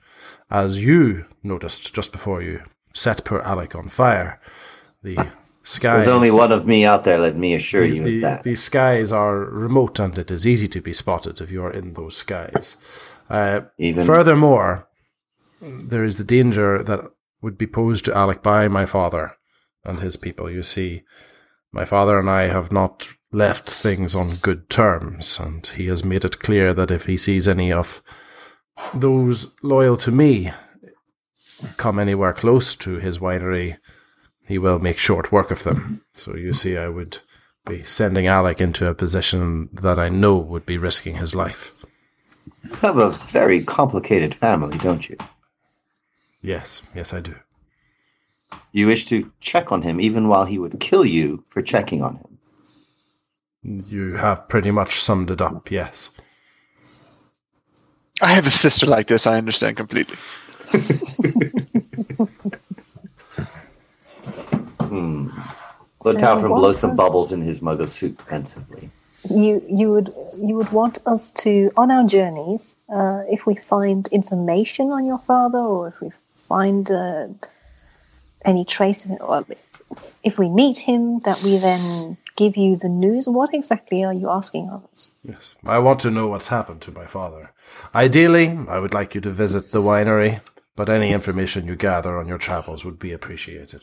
As 0.51 0.83
you 0.83 1.27
noticed 1.43 1.95
just 1.95 2.13
before 2.13 2.43
you 2.43 2.63
set 2.95 3.25
poor 3.25 3.41
Alec 3.41 3.75
on 3.75 3.89
fire, 3.89 4.41
the 5.03 5.17
skies. 5.69 6.05
There's 6.05 6.15
only 6.15 6.31
one 6.31 6.53
of 6.53 6.67
me 6.67 6.85
out 6.85 7.05
there. 7.05 7.19
Let 7.19 7.37
me 7.37 7.55
assure 7.55 7.87
the, 7.87 7.95
you 7.95 8.05
the, 8.05 8.17
of 8.17 8.23
that. 8.23 8.43
the 8.43 8.57
skies 8.57 9.13
are 9.13 9.39
remote 9.39 9.99
and 9.99 10.17
it 10.19 10.31
is 10.31 10.47
easy 10.47 10.69
to 10.69 10.81
be 10.81 10.93
spotted 10.93 11.41
if 11.41 11.51
you 11.51 11.63
are 11.63 11.73
in 11.73 11.95
those 11.95 12.17
skies. 12.17 12.81
Uh, 13.29 13.61
Even 13.77 14.07
Furthermore, 14.07 14.89
there 15.89 16.05
is 16.05 16.17
the 16.17 16.25
danger 16.25 16.83
that 16.83 17.01
would 17.43 17.59
be 17.59 17.67
posed 17.67 18.05
to 18.07 18.17
Alec 18.17 18.43
by 18.43 18.69
my 18.69 18.87
father 18.87 19.37
and 19.85 20.01
his 20.01 20.17
people. 20.17 20.51
You 20.51 20.63
see, 20.63 21.03
my 21.73 21.85
father 21.85 22.19
and 22.19 22.31
I 22.31 22.45
have 22.45 22.73
not 22.73 23.09
left 23.31 23.69
things 23.69 24.15
on 24.15 24.37
good 24.37 24.71
terms, 24.71 25.39
and 25.39 25.67
he 25.67 25.87
has 25.89 26.03
made 26.03 26.25
it 26.25 26.41
clear 26.41 26.73
that 26.73 26.91
if 26.91 27.05
he 27.05 27.17
sees 27.19 27.47
any 27.47 27.71
of 27.71 28.03
those 28.95 29.55
loyal 29.63 29.97
to 29.99 30.11
me 30.11 30.53
come 31.77 31.99
anywhere 31.99 32.33
close 32.33 32.75
to 32.77 32.97
his 32.97 33.19
winery, 33.19 33.77
he 34.49 34.59
will 34.59 34.79
make 34.79 34.99
short 34.99 35.31
work 35.31 35.51
of 35.51 35.63
them. 35.63 36.03
So 36.15 36.35
you 36.35 36.55
see, 36.55 36.77
I 36.77 36.89
would 36.89 37.19
be 37.67 37.85
sending 37.85 38.27
Alec 38.27 38.61
into 38.61 38.89
a 38.89 38.95
position 38.95 39.69
that 39.75 39.99
I 39.99 40.09
know 40.09 40.37
would 40.37 40.65
be 40.65 40.79
risking 40.79 41.17
his 41.17 41.35
life. 41.35 41.85
you 42.65 42.71
have 42.77 42.97
a 42.97 43.11
very 43.11 43.63
complicated 43.63 44.35
family, 44.35 44.79
don't 44.79 45.07
you? 45.09 45.17
Yes, 46.41 46.93
yes, 46.97 47.13
I 47.13 47.21
do. 47.21 47.35
You 48.73 48.87
wish 48.87 49.05
to 49.07 49.31
check 49.41 49.71
on 49.71 49.83
him 49.83 50.01
even 50.01 50.29
while 50.29 50.47
he 50.47 50.59
would 50.59 50.81
kill 50.81 51.05
you 51.05 51.45
for 51.51 51.61
checking 51.61 52.03
on 52.03 52.17
him. 52.17 52.39
You 53.63 54.17
have 54.17 54.49
pretty 54.49 54.71
much 54.71 55.01
summed 55.01 55.31
it 55.31 55.43
up, 55.43 55.71
yes. 55.71 56.09
I 58.23 58.29
have 58.29 58.47
a 58.47 58.51
sister 58.51 58.87
like 58.87 59.09
this. 59.09 59.27
I 59.27 59.37
understand 59.37 59.77
completely. 59.77 60.17
Hmm. 64.89 65.29
So 66.05 66.13
Let 66.13 66.23
Talfrin 66.23 66.51
what 66.51 66.59
blow 66.59 66.73
some 66.73 66.91
was- 66.91 66.99
bubbles 66.99 67.33
in 67.33 67.41
his 67.43 67.61
mug 67.61 67.81
of 67.81 67.89
soup 67.89 68.25
pensively. 68.29 68.91
You 69.29 69.61
you 69.69 69.89
would 69.89 70.11
you 70.41 70.55
would 70.55 70.71
want 70.71 70.99
us 71.05 71.33
to 71.43 71.71
on 71.77 71.91
our 71.91 72.05
journeys, 72.07 72.77
uh, 72.89 73.23
if 73.29 73.47
we 73.47 73.55
find 73.57 74.07
information 74.13 74.93
on 74.93 75.05
your 75.05 75.19
father, 75.19 75.59
or 75.59 75.89
if 75.89 76.01
we 76.01 76.11
find 76.49 76.89
uh, 76.91 77.27
any 78.45 78.65
trace 78.65 79.05
of 79.05 79.11
it, 79.11 79.21
or 79.21 79.45
if 80.23 80.39
we 80.39 80.49
meet 80.49 80.79
him, 80.91 81.19
that 81.21 81.43
we 81.43 81.57
then 81.59 82.17
give 82.37 82.57
you 82.57 82.77
the 82.77 82.89
news. 82.89 83.29
What 83.29 83.51
exactly 83.53 84.05
are 84.05 84.13
you 84.15 84.31
asking 84.31 84.71
of 84.71 84.85
us? 84.93 85.11
Yes. 85.25 85.57
I 85.67 85.81
want 85.81 85.99
to 86.01 86.11
know 86.13 86.29
what's 86.29 86.49
happened 86.49 86.81
to 86.83 86.93
my 86.93 87.07
father. 87.07 87.51
Ideally, 87.97 88.57
I 88.69 88.79
would 88.79 88.95
like 88.95 89.17
you 89.17 89.21
to 89.23 89.31
visit 89.31 89.73
the 89.73 89.83
winery, 89.83 90.41
but 90.77 90.89
any 90.89 91.11
information 91.11 91.67
you 91.67 91.75
gather 91.75 92.17
on 92.19 92.29
your 92.29 92.39
travels 92.39 92.85
would 92.85 93.01
be 93.01 93.13
appreciated. 93.13 93.83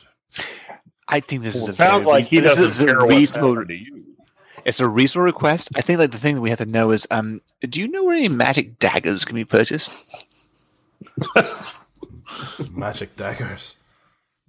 I 1.08 1.20
think 1.20 1.44
this 1.44 1.56
Well, 1.56 1.64
is 1.64 1.70
a 1.70 1.74
sounds 1.74 2.06
very 2.06 2.18
like 2.18 2.26
he 2.26 2.40
this 2.40 2.56
doesn't 2.56 2.70
is 2.72 2.78
care 2.90 3.06
what's 3.06 3.16
reasonable. 3.16 3.50
happened 3.56 3.68
to 3.70 3.76
you. 3.76 4.04
It's 4.66 4.80
a 4.80 4.88
reasonable 4.88 5.26
request. 5.26 5.70
I 5.76 5.82
think 5.82 6.00
like 6.00 6.12
the 6.12 6.18
thing 6.18 6.36
that 6.36 6.42
we 6.42 6.50
have 6.50 6.58
to 6.60 6.66
know 6.66 6.92
is, 6.92 7.08
um, 7.12 7.42
do 7.62 7.80
you 7.80 7.88
know 7.88 8.04
where 8.04 8.16
any 8.16 8.30
magic 8.30 8.80
daggers 8.80 9.24
can 9.24 9.36
be 9.36 9.46
purchased? 9.46 10.28
Magic 12.72 13.16
daggers. 13.16 13.84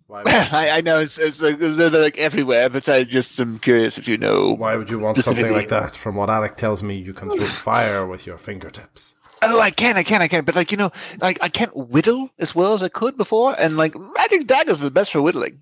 Why 0.06 0.22
I, 0.26 0.70
I 0.78 0.80
know 0.80 1.00
it's, 1.00 1.18
it's 1.18 1.40
like, 1.42 1.58
they're 1.58 1.90
like 1.90 2.18
everywhere, 2.18 2.68
but 2.70 2.88
I 2.88 3.04
just 3.04 3.38
am 3.40 3.58
curious 3.58 3.98
if 3.98 4.06
you 4.08 4.16
know. 4.16 4.54
why 4.54 4.76
would 4.76 4.90
you 4.90 4.98
want 4.98 5.18
something 5.18 5.52
like 5.52 5.68
that? 5.68 5.96
From 5.96 6.14
what 6.14 6.30
Alec 6.30 6.56
tells 6.56 6.82
me, 6.82 6.96
you 6.96 7.12
can 7.12 7.28
throw 7.30 7.44
fire 7.44 8.06
with 8.06 8.24
your 8.26 8.38
fingertips. 8.38 9.14
Oh, 9.42 9.60
I 9.60 9.70
can, 9.70 9.96
I 9.98 10.02
can, 10.02 10.22
I 10.22 10.28
can. 10.28 10.44
But 10.44 10.54
like 10.56 10.70
you 10.70 10.78
know, 10.78 10.90
like 11.20 11.38
I 11.42 11.48
can't 11.48 11.76
whittle 11.76 12.30
as 12.38 12.54
well 12.54 12.72
as 12.72 12.82
I 12.82 12.88
could 12.88 13.16
before, 13.18 13.54
and 13.58 13.76
like 13.76 13.94
magic 13.94 14.46
daggers 14.46 14.80
are 14.80 14.84
the 14.86 14.90
best 14.90 15.12
for 15.12 15.20
whittling. 15.20 15.60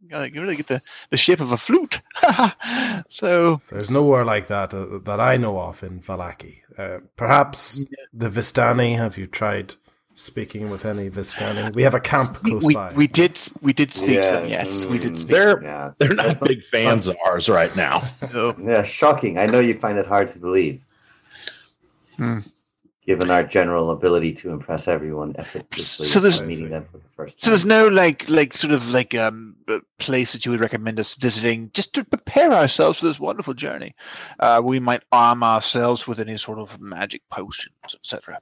You 0.00 0.08
gotta- 0.10 0.40
really 0.40 0.56
get 0.56 0.68
the, 0.68 0.80
the 1.10 1.16
shape 1.16 1.40
of 1.40 1.50
a 1.52 1.56
flute. 1.56 2.00
so 3.08 3.60
There's 3.70 3.90
nowhere 3.90 4.24
like 4.24 4.46
that 4.48 4.72
uh, 4.72 4.98
that 5.04 5.20
I 5.20 5.36
know 5.36 5.60
of 5.60 5.82
in 5.82 6.00
Vallaki. 6.00 6.58
Uh, 6.76 6.98
perhaps 7.16 7.84
the 8.12 8.28
Vistani. 8.28 8.96
Have 8.96 9.18
you 9.18 9.26
tried 9.26 9.74
speaking 10.14 10.70
with 10.70 10.84
any 10.86 11.10
Vistani? 11.10 11.74
We 11.74 11.82
have 11.82 11.94
a 11.94 12.00
camp 12.00 12.42
we, 12.44 12.50
close 12.50 12.64
we, 12.64 12.74
by. 12.74 12.92
we 12.94 13.06
did 13.08 13.40
we 13.60 13.72
did 13.72 13.92
speak 13.92 14.22
to 14.22 14.28
them. 14.28 14.48
Yes, 14.48 14.84
we 14.84 14.98
did 14.98 15.14
mm, 15.14 15.16
speak. 15.18 15.30
They're 15.30 15.62
Yeah. 15.62 15.90
they're 15.98 16.14
not 16.14 16.26
That's 16.26 16.40
not- 16.40 16.48
big 16.48 16.62
fans 16.62 17.08
of 17.08 17.16
ours 17.26 17.48
right 17.48 17.74
now. 17.74 17.98
So, 17.98 18.54
Yeah, 18.60 18.84
shocking. 18.84 19.36
I 19.38 19.46
know 19.46 19.58
you 19.58 19.74
find 19.74 19.98
it 19.98 20.06
hard 20.06 20.28
to 20.28 20.38
believe. 20.38 20.80
Hmm. 22.18 22.38
Given 23.08 23.30
our 23.30 23.42
general 23.42 23.90
ability 23.90 24.34
to 24.34 24.50
impress 24.50 24.86
everyone 24.86 25.32
effortlessly 25.38 26.04
So 26.04 26.20
there's- 26.20 26.42
meeting 26.42 26.68
them 26.68 26.84
for 26.92 26.98
the 26.98 27.08
first 27.08 27.42
so 27.42 27.48
there's 27.48 27.64
no 27.64 27.88
like 27.88 28.28
like 28.28 28.52
sort 28.52 28.74
of 28.74 28.90
like 28.90 29.14
um 29.14 29.56
uh, 29.66 29.80
place 29.98 30.34
that 30.34 30.44
you 30.44 30.52
would 30.52 30.60
recommend 30.60 31.00
us 31.00 31.14
visiting 31.14 31.70
just 31.72 31.94
to 31.94 32.04
prepare 32.04 32.52
ourselves 32.52 32.98
for 32.98 33.06
this 33.06 33.18
wonderful 33.18 33.54
journey. 33.54 33.94
Uh, 34.40 34.60
we 34.62 34.78
might 34.78 35.04
arm 35.10 35.42
ourselves 35.42 36.06
with 36.06 36.20
any 36.20 36.36
sort 36.36 36.58
of 36.58 36.78
magic 36.82 37.22
potions, 37.30 37.94
etc. 37.94 38.40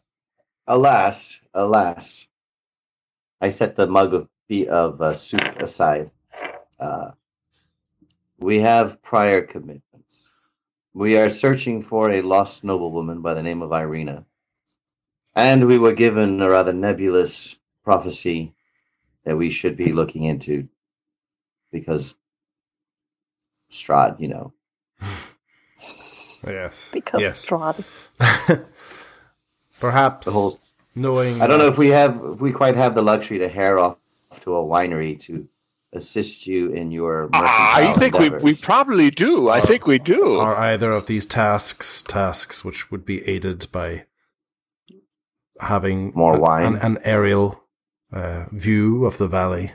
Alas, 0.67 1.41
alas, 1.55 2.27
I 3.41 3.51
set 3.51 3.77
the 3.77 3.87
mug 3.87 4.15
of 4.15 4.29
of 4.69 5.01
uh, 5.01 5.15
soup 5.15 5.61
aside. 5.61 6.11
Uh, 6.81 7.13
we 8.39 8.59
have 8.59 9.01
prior 9.01 9.43
commitments. 9.43 10.29
We 10.93 11.17
are 11.19 11.31
searching 11.31 11.83
for 11.83 12.11
a 12.11 12.21
lost 12.21 12.65
noblewoman 12.65 13.23
by 13.23 13.33
the 13.35 13.45
name 13.45 13.63
of 13.63 13.71
Irina, 13.73 14.27
and 15.37 15.67
we 15.67 15.79
were 15.79 15.93
given 15.93 16.41
a 16.41 16.49
rather 16.49 16.73
nebulous 16.73 17.57
prophecy 17.85 18.55
that 19.25 19.37
we 19.37 19.51
should 19.51 19.77
be 19.77 19.93
looking 19.93 20.25
into 20.25 20.69
because 21.71 22.17
Strahd, 23.71 24.19
you 24.19 24.29
know, 24.29 24.53
yes. 26.47 26.89
Because 26.93 27.21
yes. 27.21 27.45
Strahd. 27.47 27.85
Perhaps 29.81 30.25
the 30.25 30.33
whole 30.33 30.59
knowing. 30.95 31.43
I 31.43 31.47
don't 31.47 31.59
know 31.59 31.69
if 31.69 31.77
we 31.77 31.89
have 31.89 32.19
if 32.25 32.41
we 32.41 32.53
quite 32.53 32.77
have 32.77 32.95
the 32.95 33.03
luxury 33.03 33.39
to 33.39 33.49
hair 33.49 33.79
off 33.79 33.99
to 34.41 34.57
a 34.57 34.65
winery 34.65 35.19
to 35.21 35.47
assist 35.93 36.47
you 36.47 36.71
in 36.71 36.91
your. 36.91 37.29
Ah, 37.35 37.77
I 37.77 37.89
mercantile 37.89 38.21
think 38.21 38.43
we, 38.43 38.53
we 38.53 38.55
probably 38.55 39.11
do. 39.11 39.51
I 39.51 39.61
think 39.61 39.87
we 39.87 39.99
do. 39.99 40.39
are 40.39 40.57
either 40.57 40.93
of 40.93 41.07
these 41.07 41.27
tasks 41.27 42.01
tasks 42.01 42.65
which 42.65 42.91
would 42.91 43.05
be 43.05 43.29
aided 43.29 43.67
by 43.71 44.06
having 45.61 46.13
More 46.15 46.37
a- 46.37 46.41
wine. 46.41 46.65
an, 46.65 46.77
an 46.77 46.99
aerial 47.05 47.63
uh, 48.13 48.45
view 48.53 49.05
of 49.07 49.19
the 49.19 49.29
valley. 49.29 49.73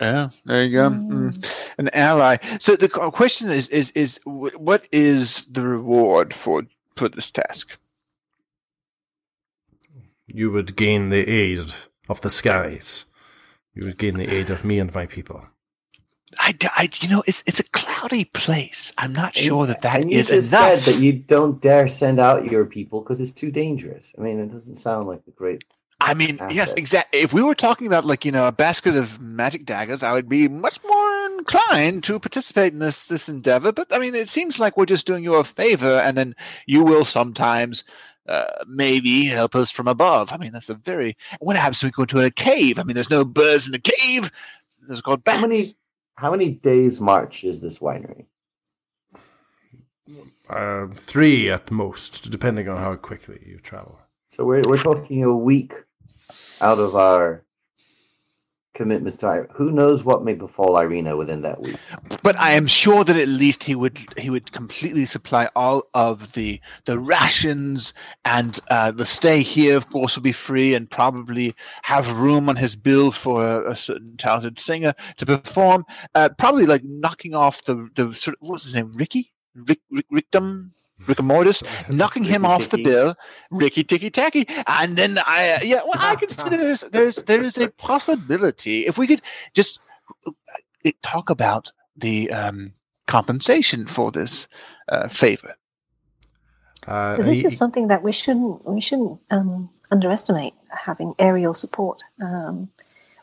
Yeah, 0.00 0.30
there 0.46 0.64
you 0.64 0.72
go. 0.72 0.90
Mm. 0.90 1.52
An 1.78 1.90
ally. 1.92 2.38
So 2.58 2.76
the 2.76 2.88
question 2.88 3.50
is, 3.50 3.68
is, 3.68 3.90
is 3.92 4.20
what 4.24 4.88
is 4.90 5.44
the 5.50 5.62
reward 5.62 6.32
for 6.34 6.62
for 6.96 7.08
this 7.08 7.30
task? 7.30 7.78
You 10.26 10.50
would 10.50 10.76
gain 10.76 11.10
the 11.10 11.28
aid 11.28 11.60
of 12.08 12.20
the 12.22 12.30
skies. 12.30 13.04
You 13.74 13.84
would 13.86 13.98
gain 13.98 14.16
the 14.16 14.28
aid 14.32 14.50
of 14.50 14.64
me 14.64 14.78
and 14.78 14.94
my 14.94 15.06
people. 15.06 15.46
I, 16.38 16.54
I- 16.76 16.88
you 17.00 17.08
know, 17.08 17.22
it's 17.26 17.42
it's 17.46 17.60
a 17.60 17.64
cloudy 17.70 18.24
place. 18.24 18.92
I'm 18.98 19.12
not 19.12 19.34
sure 19.36 19.66
that 19.66 19.82
that 19.82 20.00
and 20.00 20.10
you 20.10 20.18
is 20.18 20.28
just 20.28 20.52
enough. 20.52 20.82
said 20.82 20.94
that 20.94 21.00
you 21.00 21.12
don't 21.12 21.60
dare 21.60 21.88
send 21.88 22.18
out 22.18 22.50
your 22.50 22.66
people 22.66 23.00
because 23.00 23.20
it's 23.20 23.32
too 23.32 23.50
dangerous. 23.50 24.12
I 24.18 24.22
mean, 24.22 24.38
it 24.38 24.50
doesn't 24.50 24.76
sound 24.76 25.06
like 25.06 25.22
a 25.26 25.30
great. 25.30 25.64
I 26.00 26.14
mean, 26.14 26.40
yes, 26.50 26.74
exactly. 26.74 27.20
If 27.20 27.32
we 27.32 27.42
were 27.42 27.54
talking 27.54 27.86
about 27.86 28.04
like 28.04 28.24
you 28.24 28.32
know 28.32 28.48
a 28.48 28.52
basket 28.52 28.96
of 28.96 29.20
magic 29.20 29.64
daggers, 29.64 30.02
I 30.02 30.12
would 30.12 30.28
be 30.28 30.48
much 30.48 30.78
more 30.84 31.26
inclined 31.38 32.02
to 32.04 32.18
participate 32.18 32.72
in 32.72 32.80
this 32.80 33.06
this 33.06 33.28
endeavor. 33.28 33.70
But 33.72 33.94
I 33.94 33.98
mean, 33.98 34.14
it 34.14 34.28
seems 34.28 34.58
like 34.58 34.76
we're 34.76 34.86
just 34.86 35.06
doing 35.06 35.22
you 35.22 35.34
a 35.34 35.44
favor, 35.44 35.98
and 35.98 36.16
then 36.16 36.34
you 36.66 36.82
will 36.84 37.04
sometimes. 37.04 37.84
Uh, 38.24 38.46
maybe 38.68 39.24
help 39.24 39.56
us 39.56 39.72
from 39.72 39.88
above. 39.88 40.30
I 40.30 40.36
mean, 40.36 40.52
that's 40.52 40.70
a 40.70 40.74
very. 40.74 41.16
What 41.40 41.56
happens 41.56 41.82
when 41.82 41.88
we 41.88 41.92
go 41.92 42.02
into 42.02 42.24
a 42.24 42.30
cave? 42.30 42.78
I 42.78 42.84
mean, 42.84 42.94
there's 42.94 43.10
no 43.10 43.24
birds 43.24 43.66
in 43.66 43.72
the 43.72 43.80
cave. 43.80 44.30
There's 44.86 45.00
called 45.00 45.24
bats. 45.24 45.40
How 45.40 45.46
many? 45.48 45.64
How 46.16 46.30
many 46.30 46.50
days 46.50 47.00
march 47.00 47.44
is 47.44 47.60
this 47.60 47.78
winery? 47.78 48.26
Uh, 50.48 50.88
three 50.94 51.50
at 51.50 51.70
most, 51.70 52.30
depending 52.30 52.68
on 52.68 52.76
how 52.76 52.96
quickly 52.96 53.42
you 53.46 53.58
travel. 53.58 53.98
So 54.28 54.44
we're 54.44 54.62
we're 54.66 54.78
talking 54.78 55.22
a 55.22 55.36
week 55.36 55.72
out 56.60 56.78
of 56.78 56.94
our 56.94 57.41
commitments 58.74 59.18
to 59.18 59.26
Ir- 59.26 59.48
who 59.52 59.70
knows 59.70 60.04
what 60.04 60.24
may 60.24 60.34
befall 60.34 60.76
Irina 60.78 61.16
within 61.16 61.42
that 61.42 61.60
week. 61.60 61.76
but 62.22 62.38
I 62.38 62.52
am 62.52 62.66
sure 62.66 63.04
that 63.04 63.16
at 63.16 63.28
least 63.28 63.62
he 63.62 63.74
would 63.74 63.98
he 64.16 64.30
would 64.30 64.50
completely 64.52 65.04
supply 65.06 65.48
all 65.54 65.88
of 65.94 66.32
the 66.32 66.60
the 66.84 66.98
rations 66.98 67.92
and 68.24 68.58
uh, 68.70 68.90
the 68.90 69.06
stay 69.06 69.42
here 69.42 69.76
of 69.76 69.90
course 69.90 70.16
will 70.16 70.22
be 70.22 70.32
free 70.32 70.74
and 70.74 70.90
probably 70.90 71.54
have 71.82 72.18
room 72.18 72.48
on 72.48 72.56
his 72.56 72.74
bill 72.76 73.12
for 73.12 73.44
a, 73.44 73.72
a 73.72 73.76
certain 73.76 74.16
talented 74.16 74.58
singer 74.58 74.94
to 75.16 75.26
perform. 75.26 75.84
Uh, 76.14 76.28
probably 76.38 76.66
like 76.66 76.82
knocking 76.84 77.34
off 77.34 77.64
the 77.64 77.88
the 77.94 78.12
sort 78.14 78.36
of, 78.40 78.48
what's 78.48 78.64
his 78.64 78.74
name 78.74 78.96
Ricky 78.96 79.31
Rick 79.54 79.80
Rick 79.90 80.06
Rickdom 80.10 80.72
Rickmortis 81.06 81.62
knocking 81.90 82.24
him 82.24 82.44
off 82.44 82.70
the 82.70 82.82
bill, 82.82 83.14
Ricky 83.50 83.84
Ticky 83.84 84.10
Tacky, 84.10 84.46
and 84.66 84.96
then 84.96 85.18
I, 85.26 85.50
uh, 85.50 85.58
yeah, 85.62 85.80
well, 85.84 85.94
I 85.96 86.16
consider 86.16 86.56
there's 86.64 86.80
there's 86.80 87.16
there 87.16 87.42
is 87.42 87.58
a 87.58 87.68
possibility 87.68 88.86
if 88.86 88.98
we 88.98 89.06
could 89.06 89.22
just 89.54 89.80
uh, 90.26 90.90
talk 91.02 91.30
about 91.30 91.72
the 91.96 92.30
um, 92.30 92.72
compensation 93.06 93.86
for 93.86 94.10
this 94.10 94.48
uh, 94.88 95.08
favor. 95.08 95.54
Uh, 96.86 97.16
this 97.16 97.40
he- 97.40 97.46
is 97.46 97.56
something 97.56 97.88
that 97.88 98.02
we 98.02 98.12
shouldn't 98.12 98.66
we 98.66 98.80
shouldn't 98.80 99.20
um, 99.30 99.70
underestimate 99.90 100.54
having 100.70 101.14
aerial 101.18 101.54
support. 101.54 102.02
Um, 102.20 102.70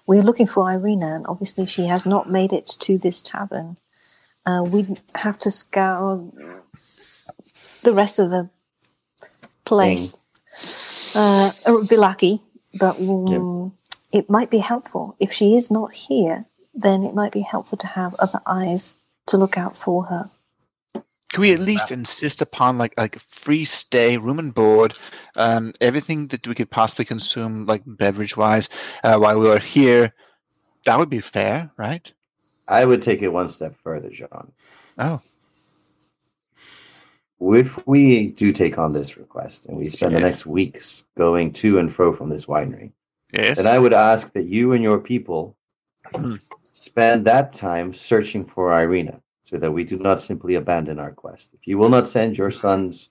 we're 0.08 0.24
looking 0.24 0.48
for 0.48 0.72
Irina, 0.72 1.16
and 1.16 1.28
obviously 1.28 1.66
she 1.66 1.86
has 1.86 2.06
not 2.06 2.30
made 2.30 2.52
it 2.52 2.68
to 2.68 2.98
this 2.98 3.22
tavern. 3.22 3.78
Uh, 4.50 4.64
we 4.64 4.88
have 5.14 5.38
to 5.38 5.52
scour 5.52 6.26
the 7.84 7.94
rest 7.94 8.18
of 8.18 8.32
the 8.32 8.50
place, 9.64 10.16
uh, 11.14 11.52
uh, 11.66 11.78
Vallaki, 11.90 12.42
but 12.80 13.00
um, 13.00 13.74
it 14.12 14.28
might 14.28 14.50
be 14.50 14.58
helpful 14.58 15.16
if 15.20 15.32
she 15.32 15.56
is 15.56 15.70
not 15.70 15.94
here. 15.94 16.46
Then 16.74 17.04
it 17.04 17.14
might 17.14 17.32
be 17.32 17.42
helpful 17.42 17.78
to 17.78 17.88
have 17.88 18.16
other 18.16 18.42
eyes 18.46 18.96
to 19.28 19.38
look 19.38 19.56
out 19.58 19.78
for 19.78 20.06
her. 20.06 20.32
Can 21.32 21.42
we 21.42 21.54
at 21.54 21.60
least 21.60 21.92
insist 21.92 22.42
upon 22.42 22.80
like 22.80 22.96
like 22.98 23.20
free 23.28 23.66
stay, 23.66 24.18
room 24.18 24.40
and 24.40 24.52
board, 24.52 24.96
um, 25.36 25.74
everything 25.80 26.28
that 26.30 26.48
we 26.48 26.56
could 26.56 26.72
possibly 26.72 27.06
consume, 27.06 27.66
like 27.68 27.84
beverage 27.86 28.36
wise, 28.36 28.68
uh, 29.04 29.18
while 29.20 29.40
we 29.40 29.48
are 29.50 29.60
here? 29.60 30.12
That 30.86 30.98
would 30.98 31.10
be 31.10 31.22
fair, 31.22 31.72
right? 31.78 32.12
I 32.70 32.86
would 32.86 33.02
take 33.02 33.22
it 33.22 33.30
one 33.30 33.48
step 33.50 33.76
further, 33.76 34.10
John. 34.10 34.52
Oh, 34.98 35.20
If 37.42 37.86
we 37.88 38.28
do 38.28 38.52
take 38.52 38.78
on 38.78 38.94
this 38.94 39.18
request 39.18 39.66
and 39.66 39.78
we 39.78 39.88
spend 39.88 40.16
the 40.16 40.20
next 40.20 40.46
weeks 40.46 41.06
going 41.18 41.54
to 41.54 41.80
and 41.80 41.92
fro 41.92 42.12
from 42.14 42.30
this 42.30 42.46
winery, 42.46 42.92
yes. 43.34 43.58
then 43.58 43.68
I 43.68 43.80
would 43.80 43.94
ask 43.94 44.34
that 44.34 44.46
you 44.46 44.74
and 44.74 44.84
your 44.84 45.00
people 45.00 45.56
Hmm. 46.14 46.36
spend 46.74 47.26
that 47.26 47.54
time 47.54 47.92
searching 47.94 48.46
for 48.46 48.72
Irina 48.72 49.22
so 49.44 49.58
that 49.58 49.72
we 49.72 49.84
do 49.84 49.98
not 50.00 50.20
simply 50.20 50.56
abandon 50.56 51.00
our 51.00 51.12
quest. 51.12 51.54
If 51.54 51.68
you 51.68 51.78
will 51.78 51.90
not 51.90 52.08
send 52.08 52.38
your 52.38 52.52
sons 52.52 53.10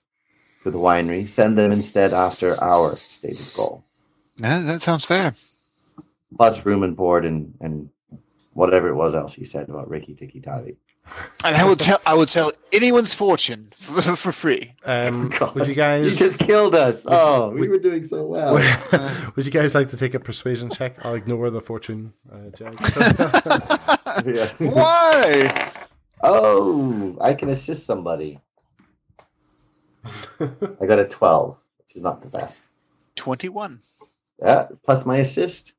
to 0.63 0.71
the 0.71 0.79
winery, 0.79 1.27
send 1.29 1.57
them 1.57 1.71
instead 1.71 2.13
after 2.13 2.61
our 2.63 2.97
stated 3.09 3.45
goal. 3.55 3.83
Yeah, 4.37 4.59
that 4.59 4.81
sounds 4.81 5.05
fair. 5.05 5.33
Plus 6.35 6.65
room 6.65 6.83
and 6.83 6.95
board 6.95 7.25
and, 7.25 7.53
and 7.61 7.89
whatever 8.53 8.87
it 8.89 8.95
was 8.95 9.15
else 9.15 9.33
he 9.33 9.43
said 9.43 9.69
about 9.69 9.89
Ricky 9.89 10.15
Tiki 10.15 10.39
Tavi. 10.41 10.77
And 11.43 11.55
I 11.55 11.63
will 11.63 11.75
tell 11.75 11.99
I 12.05 12.13
will 12.13 12.27
tell 12.27 12.51
anyone's 12.71 13.15
fortune 13.15 13.71
for, 13.77 14.01
for 14.15 14.31
free. 14.31 14.73
um, 14.85 15.29
God, 15.39 15.55
would 15.55 15.67
you 15.67 15.73
guys? 15.73 16.05
You 16.05 16.11
just 16.27 16.37
killed 16.37 16.75
us. 16.75 17.03
Oh, 17.07 17.49
we 17.49 17.61
would- 17.61 17.69
were 17.69 17.79
doing 17.79 18.03
so 18.03 18.25
well. 18.25 18.53
would 19.35 19.45
you 19.45 19.51
guys 19.51 19.73
like 19.73 19.87
to 19.89 19.97
take 19.97 20.13
a 20.13 20.19
persuasion 20.19 20.69
check? 20.69 21.03
I'll 21.03 21.15
ignore 21.15 21.49
the 21.49 21.61
fortune 21.61 22.13
uh. 22.31 22.49
Yeah. 24.25 24.49
Why? 24.59 25.71
Oh, 26.21 27.17
I 27.21 27.33
can 27.33 27.49
assist 27.49 27.85
somebody. 27.85 28.39
I 30.39 30.85
got 30.85 30.99
a 30.99 31.05
12, 31.05 31.61
which 31.79 31.95
is 31.95 32.01
not 32.01 32.21
the 32.21 32.29
best. 32.29 32.63
Twenty-one. 33.15 33.79
Yeah, 34.41 34.67
plus 34.83 35.05
my 35.05 35.17
assist. 35.17 35.73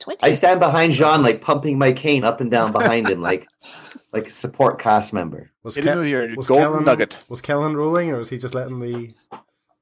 Twenty. 0.00 0.18
I 0.26 0.30
stand 0.32 0.58
behind 0.60 0.94
Jean, 0.94 1.22
like 1.22 1.40
pumping 1.40 1.78
my 1.78 1.92
cane 1.92 2.24
up 2.24 2.40
and 2.40 2.50
down 2.50 2.72
behind 2.72 3.08
him, 3.08 3.20
like 3.20 3.46
like 4.12 4.26
a 4.26 4.30
support 4.30 4.78
cast 4.80 5.12
member. 5.12 5.50
was, 5.62 5.76
Hit 5.76 5.84
him 5.84 6.02
Ke- 6.02 6.36
was 6.36 6.48
golden 6.48 6.64
Kellen, 6.70 6.84
nugget. 6.84 7.16
was 7.28 7.40
Kellen 7.40 7.76
rolling, 7.76 8.10
or 8.10 8.16
was 8.18 8.30
he 8.30 8.38
just 8.38 8.54
letting 8.54 8.80
the 8.80 9.12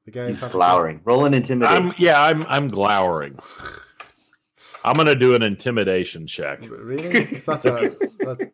The 0.04 0.10
guys 0.10 0.28
He's 0.30 0.40
have- 0.40 0.52
glowering. 0.52 1.00
rolling 1.04 1.28
an 1.28 1.34
intimidate. 1.34 1.70
I'm 1.72 1.94
yeah, 1.98 2.20
I'm 2.20 2.44
I'm 2.46 2.68
glowering. 2.68 3.38
I'm 4.84 4.96
gonna 4.96 5.14
do 5.14 5.34
an 5.34 5.42
intimidation 5.42 6.26
check. 6.26 6.60
Really? 6.68 7.24
That's 7.46 7.64
a. 7.64 7.70
That, 7.70 8.50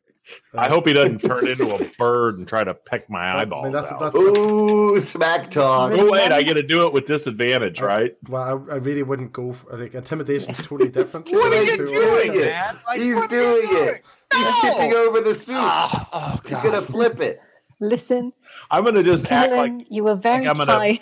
I 0.54 0.66
uh, 0.66 0.68
hope 0.70 0.87
he 0.87 0.92
doesn't 0.94 1.18
turn 1.18 1.46
into 1.46 1.74
a 1.74 1.84
bird 1.98 2.38
and 2.38 2.48
try 2.48 2.64
to 2.64 2.72
peck 2.74 3.08
my 3.10 3.20
I 3.20 3.32
mean, 3.32 3.40
eyeballs 3.42 3.72
that's- 3.72 3.92
out. 3.92 4.00
that- 4.12 4.18
Ooh, 4.18 4.98
smack 5.00 5.50
talk. 5.50 5.92
Oh 5.94 6.10
wait, 6.10 6.32
I 6.32 6.42
get 6.42 6.54
to 6.54 6.62
do 6.62 6.87
it 6.87 6.92
with 6.92 7.06
disadvantage, 7.06 7.80
right? 7.80 8.16
well, 8.28 8.66
I, 8.70 8.74
I 8.74 8.76
really 8.76 9.02
wouldn't 9.02 9.32
go 9.32 9.52
for 9.52 9.76
like 9.76 9.94
intimidation 9.94 10.50
is 10.52 10.58
totally 10.66 10.88
different. 10.90 11.28
What 11.30 11.52
are 11.52 11.62
you 11.62 11.76
doing, 11.76 12.34
it. 12.34 12.46
man? 12.46 12.76
Like, 12.87 13.00
He's 13.00 13.16
what 13.16 13.32
are 13.32 13.37
you 13.60 13.68
doing 13.68 13.88
it. 13.88 14.02
He's 14.34 14.42
No! 14.42 14.60
tipping 14.62 14.92
over 14.94 15.20
the 15.20 15.34
soup. 15.34 15.56
Oh, 15.56 15.60
ah, 15.62 16.08
oh, 16.42 16.48
He's 16.48 16.58
gonna 16.60 16.82
flip 16.82 17.20
it. 17.20 17.40
Listen, 17.80 18.32
I'm 18.70 18.84
gonna 18.84 19.02
just 19.02 19.30
act 19.30 19.52
like 19.52 19.72
you 19.90 20.04
were 20.04 20.14
very 20.14 20.48
I'm 20.48 20.54
gonna- 20.54 20.72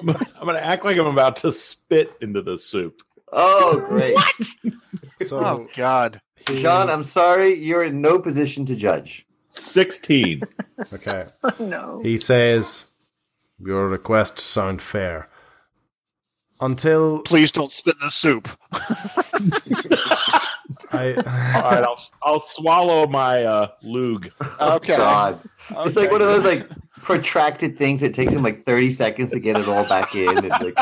I'm 0.00 0.46
gonna 0.46 0.58
act 0.58 0.84
like 0.84 0.96
I'm 0.98 1.06
about 1.06 1.36
to 1.36 1.52
spit 1.52 2.14
into 2.20 2.42
the 2.42 2.58
soup. 2.58 3.02
Oh, 3.32 3.84
great. 3.88 4.16
So, 5.26 5.38
Oh, 5.38 5.68
God. 5.76 6.20
He- 6.46 6.56
Sean, 6.56 6.90
I'm 6.90 7.02
sorry. 7.02 7.54
You're 7.54 7.84
in 7.84 8.00
no 8.00 8.18
position 8.18 8.64
to 8.66 8.76
judge. 8.76 9.26
Sixteen. 9.50 10.42
okay. 10.92 11.24
no. 11.58 12.00
He 12.02 12.18
says, 12.18 12.86
"Your 13.58 13.88
requests 13.88 14.42
sound 14.42 14.82
fair." 14.82 15.28
Until 16.60 17.20
Please 17.22 17.52
don't 17.52 17.70
spit 17.70 17.94
the 18.00 18.10
soup. 18.10 18.48
I, 20.90 21.14
All 21.54 21.70
right, 21.70 21.84
I'll 21.84 22.00
I'll 22.22 22.40
swallow 22.40 23.06
my 23.06 23.44
uh, 23.44 23.68
lug. 23.82 24.30
Okay. 24.60 24.96
God. 24.96 25.40
It's 25.70 25.96
like 25.96 26.10
one 26.10 26.20
of 26.20 26.26
those 26.28 26.44
like 26.44 26.68
protracted 27.02 27.76
things. 27.76 28.02
It 28.02 28.14
takes 28.14 28.34
him 28.34 28.42
like 28.42 28.62
30 28.62 28.90
seconds 28.90 29.30
to 29.32 29.40
get 29.40 29.56
it 29.58 29.68
all 29.68 29.84
back 29.88 30.14
in. 30.14 30.36
And 30.38 30.48
like 30.48 30.78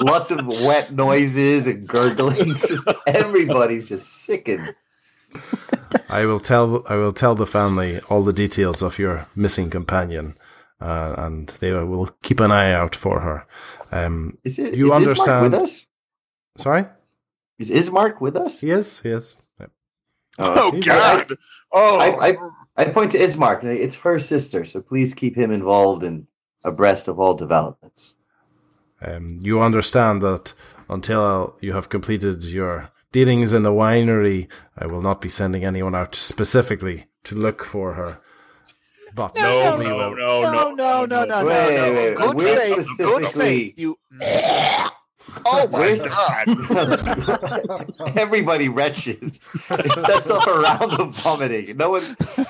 lots 0.00 0.30
of 0.30 0.46
wet 0.46 0.92
noises 0.92 1.66
and 1.66 1.86
gurglings. 1.88 2.70
Everybody's 3.06 3.88
just 3.88 4.24
sickened. 4.24 4.74
I 6.08 6.24
will 6.24 6.40
tell 6.40 6.84
I 6.88 6.96
will 6.96 7.12
tell 7.12 7.34
the 7.34 7.46
family 7.46 8.00
all 8.08 8.24
the 8.24 8.32
details 8.32 8.82
of 8.82 8.98
your 8.98 9.26
missing 9.36 9.70
companion, 9.70 10.36
uh, 10.80 11.14
and 11.18 11.48
they 11.60 11.72
will 11.72 12.06
keep 12.22 12.40
an 12.40 12.50
eye 12.50 12.72
out 12.72 12.96
for 12.96 13.20
her. 13.20 13.46
Um, 13.92 14.38
Is 14.44 14.58
it 14.58 14.74
You 14.74 14.86
is 14.86 14.92
understand- 14.92 15.42
with 15.52 15.54
us? 15.54 15.86
sorry, 16.58 16.84
Is 17.60 17.70
Ismark 17.70 18.20
with 18.20 18.36
us? 18.36 18.62
Yes, 18.62 19.04
is. 19.04 19.36
He 20.38 20.42
is. 20.44 20.48
Yep. 20.48 20.56
Oh, 20.58 20.70
He's- 20.72 20.84
God. 20.84 21.36
Oh, 21.72 21.98
I, 21.98 22.30
I, 22.30 22.36
I 22.76 22.84
point 22.86 23.12
to 23.12 23.18
Ismark. 23.18 23.62
It's 23.64 23.96
her 23.96 24.18
sister, 24.18 24.64
so 24.64 24.80
please 24.82 25.14
keep 25.14 25.36
him 25.36 25.50
involved 25.50 26.02
and 26.02 26.26
abreast 26.64 27.08
of 27.08 27.18
all 27.20 27.34
developments. 27.34 28.14
Um, 29.02 29.38
you 29.40 29.60
understand 29.62 30.20
that 30.22 30.52
until 30.88 31.56
you 31.60 31.72
have 31.74 31.88
completed 31.88 32.44
your 32.44 32.90
dealings 33.12 33.52
in 33.54 33.62
the 33.62 33.72
winery, 33.72 34.48
I 34.76 34.86
will 34.86 35.00
not 35.02 35.20
be 35.20 35.28
sending 35.28 35.64
anyone 35.64 35.94
out 35.94 36.14
specifically 36.14 37.06
to 37.24 37.34
look 37.34 37.64
for 37.64 37.94
her. 37.94 38.18
But 39.14 39.34
No, 39.36 39.76
we 39.76 39.84
no, 39.86 39.96
will- 39.96 40.16
no, 40.16 40.42
no, 40.42 40.74
no, 40.74 41.04
no, 41.06 41.24
no, 41.24 41.44
Wait, 41.44 41.74
no, 41.74 41.86
no. 41.86 41.92
wait, 41.94 41.94
wait. 41.94 42.16
Good 42.16 42.34
We're 42.36 42.56
faith, 42.56 42.74
good 42.76 42.84
specifically- 42.84 43.74
faith. 43.74 43.74
You. 43.78 43.96
Oh 45.46 45.68
my 45.70 45.78
Where's- 45.78 46.08
God! 46.08 46.48
Everybody 48.16 48.68
retches. 48.68 49.46
It 49.84 49.92
sets 49.92 50.30
off 50.30 50.46
a 50.46 50.58
round 50.58 50.92
of 50.94 51.14
vomiting. 51.16 51.76
No 51.76 51.90
one. 51.90 52.02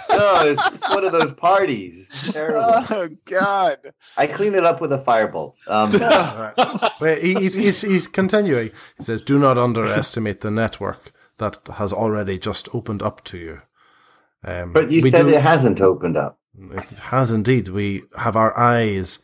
No, 0.09 0.46
it's 0.46 0.70
just 0.70 0.88
one 0.90 1.04
of 1.04 1.12
those 1.12 1.33
parties. 1.35 1.98
It's 2.00 2.33
terrible. 2.33 2.61
Oh 2.90 3.09
God! 3.26 3.78
I 4.16 4.26
clean 4.26 4.54
it 4.54 4.64
up 4.64 4.80
with 4.80 4.92
a 4.92 4.98
firebolt. 4.98 5.54
Um, 5.66 5.92
Right. 6.00 6.90
Wait, 7.00 7.22
he's, 7.22 7.54
he's, 7.54 7.80
he's 7.83 8.09
continuing. 8.09 8.70
He 8.96 9.02
says, 9.04 9.20
Do 9.20 9.38
not 9.38 9.59
underestimate 9.59 10.40
the 10.40 10.50
network 10.50 11.12
that 11.38 11.59
has 11.74 11.92
already 11.92 12.38
just 12.38 12.68
opened 12.74 13.02
up 13.02 13.22
to 13.24 13.38
you. 13.38 13.61
Um, 14.44 14.72
but 14.72 14.90
you 14.90 15.00
said 15.02 15.24
do- 15.26 15.28
it 15.35 15.42
hasn't 15.42 15.80
opened 15.80 16.16
up. 16.16 16.38
It 16.59 16.98
has 16.98 17.30
indeed. 17.33 17.68
We 17.68 18.02
have 18.18 18.37
our 18.37 18.56
eyes 18.59 19.18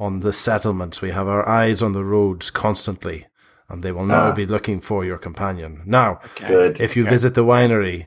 on 0.00 0.20
the 0.20 0.32
settlements. 0.32 1.00
We 1.02 1.10
have 1.12 1.28
our 1.28 1.46
eyes 1.48 1.82
on 1.82 1.92
the 1.92 2.04
roads 2.04 2.50
constantly, 2.50 3.26
and 3.68 3.82
they 3.84 3.92
will 3.92 4.06
now 4.06 4.30
Ah. 4.30 4.34
be 4.34 4.46
looking 4.46 4.80
for 4.80 5.04
your 5.04 5.18
companion. 5.18 5.82
Now, 5.84 6.20
Good. 6.48 6.80
if 6.80 6.96
you 6.96 7.04
visit 7.04 7.34
the 7.34 7.44
winery 7.44 8.06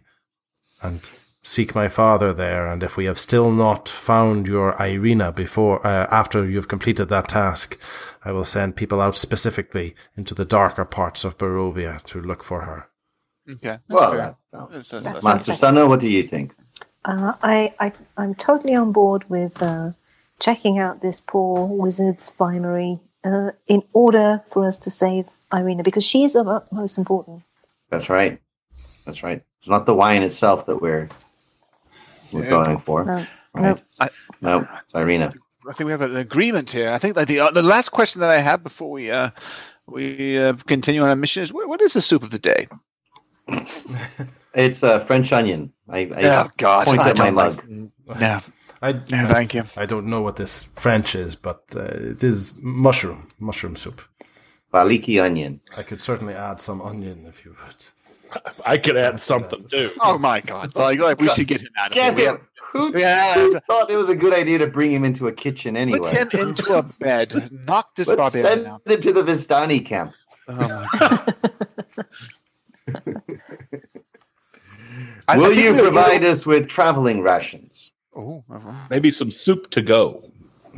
and 0.81 0.99
seek 1.43 1.75
my 1.75 1.87
father 1.87 2.33
there, 2.33 2.67
and 2.67 2.81
if 2.83 2.97
we 2.97 3.05
have 3.05 3.19
still 3.19 3.51
not 3.51 3.87
found 3.87 4.47
your 4.47 4.75
Irina 4.81 5.31
before 5.31 5.85
uh, 5.85 6.07
after 6.09 6.43
you've 6.45 6.67
completed 6.67 7.09
that 7.09 7.29
task, 7.29 7.77
I 8.25 8.31
will 8.31 8.45
send 8.45 8.75
people 8.75 8.99
out 8.99 9.15
specifically 9.15 9.93
into 10.17 10.33
the 10.33 10.45
darker 10.45 10.85
parts 10.85 11.23
of 11.23 11.37
Barovia 11.37 12.01
to 12.03 12.21
look 12.21 12.43
for 12.43 12.61
her. 12.61 12.87
Okay. 13.49 13.77
well, 13.89 14.11
that, 14.13 14.35
that- 14.51 14.69
That's- 14.69 14.89
that's- 14.89 15.03
That's- 15.05 15.23
Master 15.25 15.51
Sounds 15.51 15.59
Sano, 15.59 15.87
what 15.87 15.99
do 15.99 16.07
you 16.09 16.23
think? 16.23 16.53
Uh, 17.05 17.33
I, 17.43 17.73
I, 17.79 17.91
I'm 18.15 18.33
totally 18.33 18.73
on 18.75 18.93
board 18.93 19.29
with 19.29 19.61
uh, 19.61 19.91
checking 20.43 20.77
out 20.79 21.01
this 21.01 21.21
poor 21.21 21.65
wizard's 21.65 22.29
vinery 22.31 22.99
uh, 23.23 23.51
in 23.67 23.81
order 23.93 24.43
for 24.51 24.67
us 24.67 24.77
to 24.79 24.91
save 24.91 25.25
Irina 25.53 25.83
because 25.83 26.03
she 26.05 26.23
is 26.23 26.35
of 26.35 26.47
utmost 26.47 26.97
importance. 26.97 27.43
That's 27.89 28.09
right. 28.09 28.39
That's 29.05 29.23
right. 29.23 29.41
It's 29.59 29.69
not 29.69 29.85
the 29.85 29.93
wine 29.93 30.21
itself 30.23 30.65
that 30.65 30.81
we're 30.81 31.07
we're 32.33 32.43
Yeah. 32.43 32.49
going 32.63 32.77
for. 32.79 33.05
No, 33.05 33.25
Right? 33.53 33.81
I- 33.99 34.09
No, 34.41 34.67
it's 34.83 34.95
Irina. 34.95 35.31
I 35.69 35.73
think 35.73 35.85
we 35.85 35.91
have 35.91 36.01
an 36.01 36.17
agreement 36.17 36.69
here. 36.71 36.89
I 36.91 36.97
think 36.99 37.15
that 37.15 37.27
the 37.27 37.39
uh, 37.39 37.51
the 37.51 37.61
last 37.61 37.89
question 37.89 38.19
that 38.21 38.29
I 38.31 38.39
have 38.41 38.63
before 38.63 38.91
we 38.91 39.11
uh, 39.11 39.29
we 39.87 40.37
uh, 40.37 40.53
continue 40.67 41.01
on 41.03 41.09
our 41.09 41.15
mission 41.15 41.43
is 41.43 41.53
what, 41.53 41.69
what 41.69 41.81
is 41.81 41.93
the 41.93 42.01
soup 42.01 42.23
of 42.23 42.31
the 42.31 42.39
day? 42.39 42.67
It's 44.55 44.83
uh, 44.83 44.99
French 44.99 45.31
onion. 45.31 45.71
I, 45.89 45.99
I 45.99 46.21
oh 46.43 46.49
God! 46.57 46.85
point 46.87 47.01
I 47.01 47.09
at 47.11 47.17
my 47.17 47.25
don't 47.25 47.35
mug. 47.35 47.55
like- 48.07 48.19
No, 48.19 48.39
I, 48.83 48.91
no, 48.91 49.27
thank 49.27 49.53
you. 49.53 49.63
I 49.77 49.85
don't 49.85 50.07
know 50.07 50.21
what 50.21 50.35
this 50.35 50.65
French 50.75 51.15
is, 51.15 51.35
but 51.37 51.63
uh, 51.75 51.83
it 51.83 52.23
is 52.23 52.57
mushroom, 52.61 53.29
mushroom 53.39 53.75
soup. 53.77 54.01
Vallaki 54.73 55.23
onion. 55.23 55.61
I 55.77 55.83
could 55.83 56.01
certainly 56.01 56.33
add 56.33 56.59
some 56.59 56.81
onion 56.81 57.25
if 57.27 57.45
you 57.45 57.55
would. 57.65 58.43
I 58.65 58.77
could 58.77 58.97
add 58.97 59.19
something 59.19 59.63
too. 59.69 59.91
Oh 60.01 60.17
my 60.17 60.41
God! 60.41 60.75
Like, 60.75 60.99
like 60.99 61.21
we 61.21 61.29
should 61.29 61.47
get 61.47 61.61
him 61.61 61.69
out 61.79 61.91
of 61.91 61.93
here. 61.95 62.03
Get 62.11 62.15
We 62.15 62.23
him. 62.23 62.31
have- 62.31 62.41
Who, 62.73 62.97
Yeah. 62.97 63.33
who 63.35 63.59
thought 63.67 63.89
it 63.91 63.95
was 63.97 64.09
a 64.09 64.15
good 64.15 64.33
idea 64.33 64.57
to 64.57 64.67
bring 64.67 64.91
him 64.91 65.03
into 65.05 65.27
a 65.27 65.31
kitchen 65.31 65.77
anyway? 65.77 65.99
Put 65.99 66.33
him 66.33 66.47
into 66.49 66.73
a 66.73 66.81
bed. 66.83 67.51
Knock 67.67 67.95
this 67.95 68.07
Let's 68.07 68.17
barbarian 68.19 68.51
send 68.51 68.67
out. 68.67 68.81
him 68.87 69.01
to 69.01 69.13
the 69.13 69.21
Vistani 69.23 69.85
camp. 69.85 70.11
Oh 70.49 70.55
my 70.55 70.87
God. 70.99 71.35
I- 72.87 73.73
I 75.35 75.37
Will 75.37 75.53
you 75.53 75.73
provide 75.73 76.23
us 76.25 76.45
with 76.45 76.67
traveling 76.67 77.21
rations? 77.21 77.72
Oh, 78.15 78.43
uh-huh. 78.49 78.73
Maybe 78.89 79.11
some 79.11 79.31
soup 79.31 79.69
to 79.71 79.81
go. 79.81 80.23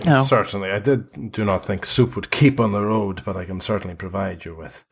No. 0.06 0.24
Certainly, 0.24 0.72
I 0.72 0.80
did 0.80 1.32
do 1.32 1.46
not 1.46 1.66
think 1.66 1.86
soup 1.86 2.16
would 2.16 2.30
keep 2.32 2.60
on 2.60 2.72
the 2.72 2.82
road, 2.82 3.22
but 3.26 3.38
I 3.38 3.46
can 3.46 3.62
certainly 3.62 3.96
provide 3.96 4.44
you 4.46 4.54
with. 4.56 4.84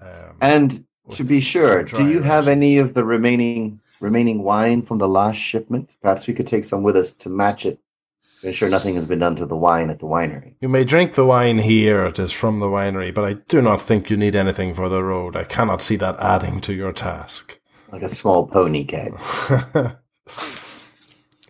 Um, 0.00 0.36
And 0.40 0.84
to 1.10 1.24
be 1.24 1.40
sure, 1.40 1.82
do 1.82 2.06
you 2.06 2.18
dry 2.18 2.26
have 2.28 2.48
any 2.48 2.78
of 2.78 2.94
the 2.94 3.04
remaining 3.04 3.80
remaining 4.00 4.42
wine 4.42 4.82
from 4.82 4.98
the 4.98 5.08
last 5.08 5.36
shipment? 5.38 5.96
Perhaps 6.02 6.26
we 6.28 6.34
could 6.34 6.46
take 6.46 6.64
some 6.64 6.82
with 6.82 6.96
us 6.96 7.10
to 7.12 7.30
match 7.30 7.64
it. 7.64 7.78
To 8.42 8.48
ensure 8.48 8.68
nothing 8.68 8.94
has 8.96 9.06
been 9.06 9.20
done 9.20 9.36
to 9.36 9.46
the 9.46 9.56
wine 9.56 9.88
at 9.88 10.00
the 10.00 10.06
winery. 10.06 10.56
you 10.60 10.68
may 10.68 10.84
drink 10.84 11.14
the 11.14 11.24
wine 11.24 11.60
here; 11.60 12.04
it 12.04 12.18
is 12.18 12.32
from 12.32 12.58
the 12.58 12.66
winery, 12.66 13.14
but 13.14 13.24
I 13.24 13.34
do 13.48 13.62
not 13.62 13.80
think 13.80 14.10
you 14.10 14.18
need 14.18 14.36
anything 14.36 14.74
for 14.74 14.90
the 14.90 15.02
road. 15.02 15.36
I 15.36 15.44
cannot 15.44 15.80
see 15.80 15.96
that 15.96 16.16
adding 16.20 16.60
to 16.62 16.74
your 16.74 16.92
task. 16.92 17.58
Like 17.90 18.02
a 18.02 18.08
small 18.10 18.46
pony 18.46 18.84
keg. 18.84 19.14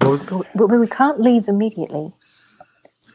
But, 0.08 0.46
but 0.54 0.68
we 0.68 0.86
can't 0.86 1.20
leave 1.20 1.48
immediately 1.48 2.12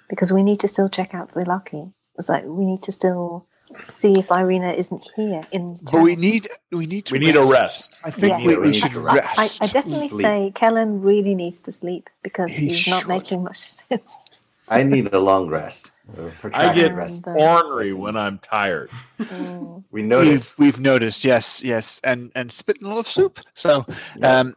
because 0.10 0.32
we 0.34 0.44
need 0.44 0.60
to 0.62 0.68
still 0.68 0.90
check 0.90 1.14
out 1.14 1.32
Vallaki. 1.34 1.94
It's 2.18 2.30
like 2.30 2.44
we 2.46 2.66
need 2.66 2.82
to 2.84 2.92
still 2.92 3.46
see 3.88 4.20
if 4.20 4.28
Irina 4.36 4.72
isn't 4.72 5.06
here 5.16 5.42
in 5.52 5.74
But 5.84 5.92
town. 5.92 6.04
we 6.04 6.16
need 6.16 6.50
we 6.72 6.86
need 6.88 7.06
to 7.06 7.14
We 7.14 7.20
need 7.20 7.36
a 7.36 7.44
rest. 7.44 8.02
I 8.04 8.12
think 8.12 8.28
Yes. 8.28 8.48
we, 8.48 8.56
we 8.60 8.68
We 8.70 8.74
should 8.74 8.92
need 8.96 9.08
I, 9.08 9.14
rest. 9.16 9.62
I, 9.62 9.66
I 9.66 9.68
definitely 9.68 10.10
Sleep. 10.10 10.22
say 10.22 10.52
Kellen 10.56 11.02
really 11.02 11.36
needs 11.36 11.62
to 11.62 11.72
sleep 11.72 12.10
because 12.24 12.56
He 12.58 12.70
he's 12.70 12.88
not 12.88 13.08
making 13.08 13.44
much 13.44 13.58
sense. 13.60 14.18
I 14.68 14.84
need 14.84 15.14
a 15.14 15.20
long 15.20 15.50
rest. 15.50 15.92
A 16.18 16.28
I 16.28 16.30
protracted 16.42 16.76
get 16.90 16.96
rest. 16.96 17.28
Ornery 17.28 17.94
when 17.94 18.18
I'm 18.18 18.40
tired. 18.40 18.90
Mm. 19.20 19.84
We 19.92 20.02
noticed. 20.02 20.58
We've 20.58 20.74
we've 20.76 20.80
noticed, 20.80 21.24
yes, 21.24 21.64
yes, 21.64 22.02
and 22.04 22.32
and 22.36 22.52
spitting 22.52 22.86
a 22.86 22.90
lot 22.90 23.00
of 23.00 23.08
soup. 23.08 23.40
So, 23.54 23.86
um, 24.24 24.56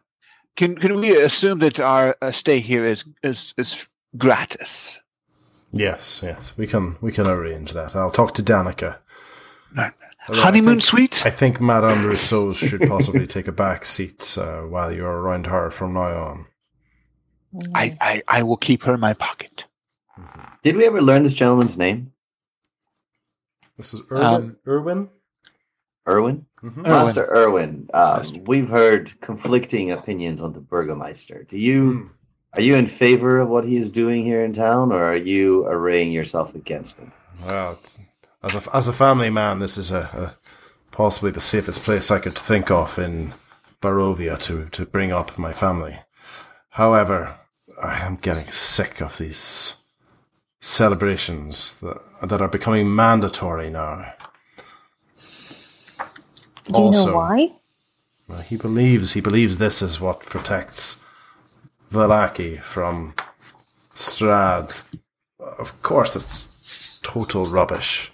can 0.55 0.77
can 0.77 0.99
we 0.99 1.15
assume 1.15 1.59
that 1.59 1.79
our 1.79 2.15
uh, 2.21 2.31
stay 2.31 2.59
here 2.59 2.85
is 2.85 3.05
is 3.23 3.53
is 3.57 3.87
gratis? 4.17 4.99
yes, 5.71 6.21
yes, 6.23 6.53
we 6.57 6.67
can 6.67 6.97
we 7.01 7.11
can 7.11 7.27
arrange 7.27 7.73
that. 7.73 7.95
I'll 7.95 8.11
talk 8.11 8.33
to 8.35 8.43
Danica. 8.43 8.97
Right. 9.75 9.91
Although 10.29 10.41
I 10.41 10.43
Honeymoon 10.45 10.73
think- 10.75 10.83
suite. 10.83 11.25
I 11.25 11.29
think 11.31 11.59
Madame 11.59 12.05
Rousseau 12.05 12.53
should 12.53 12.81
possibly 12.87 13.27
take 13.27 13.47
a 13.47 13.51
back 13.51 13.83
seat 13.85 14.37
uh, 14.39 14.61
while 14.61 14.91
you're 14.93 15.19
around 15.21 15.47
her 15.47 15.69
from 15.71 15.93
now 15.93 16.15
on. 16.23 16.47
I, 17.75 17.97
I 17.99 18.23
I 18.27 18.43
will 18.43 18.57
keep 18.57 18.83
her 18.83 18.93
in 18.93 18.99
my 18.99 19.13
pocket. 19.13 19.65
Did 20.61 20.75
we 20.77 20.85
ever 20.85 21.01
learn 21.01 21.23
this 21.23 21.33
gentleman's 21.35 21.77
name? 21.77 22.13
This 23.77 23.93
is 23.93 24.01
Urwin. 24.01 24.23
Um, 24.23 24.57
Urwin. 24.65 25.09
Urwin? 26.07 26.45
Mhm. 26.61 26.83
Master 26.83 27.27
Urwin, 27.33 27.89
um, 27.93 28.43
we've 28.45 28.69
heard 28.69 29.11
conflicting 29.21 29.91
opinions 29.91 30.41
on 30.41 30.53
the 30.53 30.59
Burgomeister. 30.61 31.47
Do 31.47 31.57
you 31.57 31.91
Hmm. 31.93 32.07
are 32.55 32.61
you 32.61 32.75
in 32.75 32.85
favor 32.85 33.39
of 33.39 33.49
what 33.49 33.65
he 33.65 33.77
is 33.77 33.89
doing 33.89 34.23
here 34.23 34.43
in 34.43 34.53
town, 34.53 34.91
or 34.91 35.03
are 35.03 35.15
you 35.15 35.65
arraying 35.67 36.11
yourself 36.11 36.53
against 36.55 36.99
him? 36.99 37.11
Well, 37.47 37.79
as 38.43 38.55
a 38.55 38.61
as 38.75 38.87
a 38.87 38.93
family 38.93 39.29
man, 39.29 39.59
this 39.59 39.77
is 39.77 39.91
a, 39.91 40.09
a 40.13 40.35
possibly 40.91 41.31
the 41.31 41.41
safest 41.41 41.83
place 41.83 42.11
I 42.11 42.19
could 42.19 42.37
think 42.37 42.69
of 42.69 42.99
in 42.99 43.33
Barovia 43.81 44.37
to 44.47 44.69
to 44.69 44.85
bring 44.85 45.11
up 45.11 45.37
my 45.37 45.53
family. 45.53 45.99
However, 46.71 47.35
I 47.81 47.99
am 48.05 48.17
getting 48.17 48.45
sick 48.45 49.01
of 49.01 49.17
these 49.17 49.75
celebrations 50.61 51.77
that 51.81 51.97
that 52.29 52.41
are 52.41 52.47
becoming 52.49 52.93
mandatory 52.95 53.69
now. 53.69 54.13
Do 56.65 56.79
you 56.79 56.85
Also- 56.85 57.05
know 57.07 57.15
why? 57.15 57.51
Uh, 58.29 58.41
He 58.41 58.55
believes 58.57 59.13
he 59.13 59.21
believes 59.21 59.57
this 59.57 59.81
is 59.81 59.99
what 59.99 60.21
protects 60.21 61.01
Vallaki 61.91 62.59
from 62.61 63.13
Strahd. 63.93 64.83
Of 65.39 65.81
course, 65.83 66.15
it's 66.15 66.49
total 67.03 67.47
rubbish. 67.47 68.11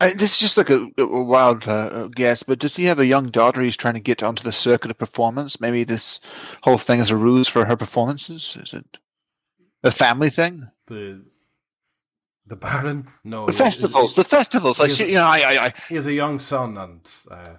Uh, 0.00 0.10
this 0.16 0.32
is 0.34 0.38
just 0.40 0.56
like 0.58 0.70
a, 0.70 0.86
a 0.98 1.22
wild 1.22 1.66
uh, 1.68 2.08
guess, 2.08 2.42
but 2.42 2.58
does 2.58 2.76
he 2.76 2.84
have 2.84 2.98
a 2.98 3.06
young 3.06 3.30
daughter 3.30 3.62
he's 3.62 3.76
trying 3.76 3.94
to 3.94 4.00
get 4.00 4.22
onto 4.22 4.42
the 4.42 4.52
circuit 4.52 4.90
of 4.90 4.98
performance? 4.98 5.60
Maybe 5.60 5.84
this 5.84 6.20
whole 6.62 6.78
thing 6.78 6.98
is 7.00 7.10
a 7.10 7.16
ruse 7.16 7.48
for 7.48 7.64
her 7.64 7.76
performances? 7.76 8.56
Is 8.60 8.72
it 8.74 8.84
a 9.84 9.90
family 9.92 10.30
thing? 10.30 10.68
The 10.88 11.24
the 12.46 12.56
Baron, 12.56 13.08
no, 13.24 13.46
The 13.46 13.52
he- 13.52 13.58
he- 13.58 13.64
festivals, 13.64 14.14
the 14.14 14.24
festivals. 14.24 14.78
Like, 14.78 14.90
He 14.90 14.94
she, 14.96 15.06
you 15.08 15.14
know, 15.14 15.24
I, 15.26 15.38
I, 15.38 15.64
I. 15.66 15.72
He 15.88 15.94
has 15.94 16.06
a 16.06 16.12
young 16.12 16.38
son, 16.38 16.76
and 16.76 17.00
uh, 17.30 17.54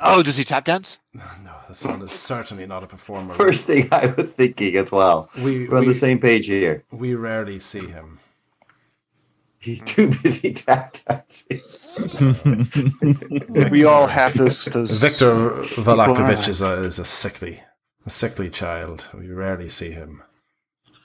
Oh, 0.00 0.22
does 0.22 0.36
he 0.36 0.44
tap 0.44 0.64
dance? 0.64 0.98
no, 1.14 1.52
the 1.68 1.74
son 1.74 2.00
is 2.02 2.12
certainly 2.12 2.66
not 2.66 2.82
a 2.84 2.86
performer. 2.86 3.34
First 3.34 3.66
thing 3.66 3.88
I 3.92 4.06
was 4.16 4.30
thinking 4.32 4.76
as 4.76 4.90
well. 4.92 5.28
we 5.42 5.68
We're 5.68 5.76
on 5.78 5.80
we, 5.82 5.88
the 5.88 5.94
same 5.94 6.18
page 6.20 6.46
here. 6.46 6.84
we 6.92 7.14
rarely 7.14 7.58
see 7.58 7.86
him. 7.86 8.20
He's 9.60 9.82
too 9.82 10.08
busy 10.22 10.52
tap 10.52 10.94
dancing. 11.06 11.60
We 13.70 13.84
all 13.84 14.06
have 14.06 14.34
this. 14.34 14.66
this 14.66 15.00
Victor 15.02 15.50
Vallakovich 15.82 16.48
is 16.48 16.62
a 16.62 16.78
is 16.78 16.98
a 17.00 17.04
sickly 17.04 17.62
a 18.06 18.10
sickly 18.10 18.50
child. 18.50 19.08
We 19.12 19.28
rarely 19.30 19.68
see 19.68 19.90
him. 19.90 20.22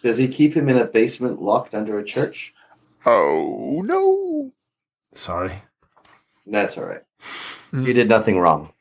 Does 0.03 0.17
he 0.19 0.27
keep 0.27 0.53
him 0.55 0.69
in 0.69 0.77
a 0.77 0.85
basement 0.85 1.41
locked 1.41 1.73
under 1.73 1.97
a 1.97 2.03
church? 2.03 2.52
Oh 3.05 3.81
no! 3.83 4.51
Sorry. 5.13 5.61
That's 6.45 6.77
all 6.77 6.85
right. 6.85 7.03
Mm. 7.71 7.87
You 7.87 7.93
did 7.93 8.09
nothing 8.09 8.39
wrong. 8.39 8.73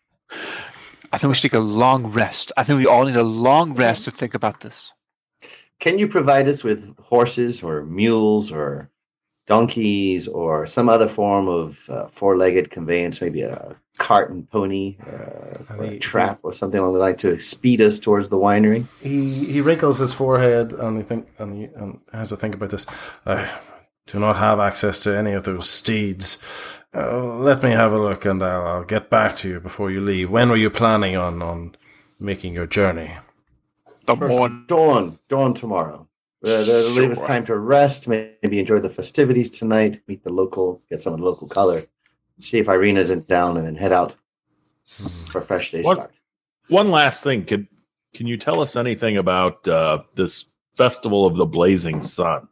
I 1.13 1.19
think 1.19 1.29
we 1.29 1.35
should 1.35 1.51
take 1.51 1.59
a 1.59 1.61
long 1.61 2.07
rest. 2.07 2.53
I 2.57 2.65
think 2.65 2.79
we 2.79 2.87
all 2.87 3.05
need 3.05 3.17
a 3.17 3.23
long 3.23 3.75
rest 3.75 4.05
to 4.05 4.11
think 4.11 4.35
about 4.35 4.61
this. 4.61 4.93
Can 5.79 5.99
you 5.99 6.09
provide 6.09 6.49
us 6.49 6.65
with 6.65 6.97
horses 6.99 7.63
or 7.63 7.85
mules 7.85 8.51
or 8.51 8.89
donkeys 9.47 10.29
or 10.29 10.65
some 10.65 10.89
other 10.89 11.09
form 11.09 11.49
of 11.49 11.81
uh, 11.89 12.07
four-legged 12.07 12.71
conveyance, 12.71 13.21
maybe 13.21 13.43
a 13.43 13.77
cart 13.99 14.31
and 14.31 14.49
pony 14.49 14.97
uh, 15.07 15.75
or 15.75 15.85
a 15.85 15.99
trap 15.99 16.39
or 16.43 16.53
something 16.53 16.81
along 16.81 16.95
the 16.95 17.01
line 17.01 17.17
to 17.17 17.39
speed 17.41 17.81
us 17.81 17.99
towards 17.99 18.29
the 18.29 18.39
winery? 18.39 18.87
He 19.03 19.45
he 19.45 19.61
wrinkles 19.61 19.99
his 19.99 20.15
forehead 20.15 20.73
and 20.73 20.97
he 20.97 21.03
think 21.03 21.29
and 21.39 21.57
he 21.57 21.65
and 21.75 22.01
has 22.13 22.31
to 22.31 22.37
think 22.37 22.55
about 22.55 22.71
this. 22.71 22.87
I 23.27 23.51
do 24.07 24.19
not 24.19 24.37
have 24.37 24.59
access 24.61 24.99
to 25.01 25.17
any 25.17 25.33
of 25.33 25.45
those 25.45 25.69
steeds. 25.69 26.43
Uh, 26.95 27.37
let 27.39 27.63
me 27.63 27.71
have 27.71 27.93
a 27.93 27.99
look, 27.99 28.25
and 28.25 28.43
I'll, 28.43 28.67
I'll 28.67 28.85
get 28.85 29.09
back 29.09 29.37
to 29.39 29.49
you 29.49 29.61
before 29.61 29.91
you 29.91 30.01
leave. 30.01 30.31
When 30.31 30.51
were 30.51 30.57
you 30.57 30.71
planning 30.71 31.17
on 31.17 31.41
on 31.43 31.75
making 32.21 32.53
your 32.53 32.67
journey? 32.67 33.13
The 34.07 34.17
First, 34.17 34.67
dawn, 34.67 35.19
dawn 35.29 35.55
tomorrow. 35.55 36.09
Uh, 36.45 36.65
that'll 36.65 36.91
leave 36.91 37.13
us 37.13 37.25
time 37.25 37.47
to 37.47 37.57
rest, 37.57 38.09
maybe 38.09 38.59
enjoy 38.59 38.81
the 38.81 38.91
festivities 38.91 39.49
tonight, 39.49 40.01
meet 40.09 40.25
the 40.25 40.33
locals, 40.33 40.85
get 40.91 41.01
some 41.01 41.13
of 41.13 41.21
the 41.21 41.25
local 41.25 41.47
color, 41.47 41.85
see 42.41 42.59
if 42.59 42.69
Irina 42.69 42.99
isn't 42.99 43.29
down, 43.29 43.57
and 43.57 43.65
then 43.65 43.77
head 43.77 43.93
out 43.93 44.17
for 45.29 45.39
a 45.39 45.43
fresh 45.43 45.71
day 45.71 45.83
What- 45.83 45.97
start. 45.97 46.13
One 46.69 46.91
last 46.91 47.23
thing, 47.25 47.45
can 47.45 47.69
can 48.15 48.27
you 48.27 48.37
tell 48.37 48.61
us 48.61 48.77
anything 48.77 49.17
about 49.17 49.67
uh, 49.67 50.03
this 50.15 50.53
festival 50.77 51.27
of 51.27 51.37
the 51.37 51.47
blazing 51.47 52.03
sun? 52.03 52.49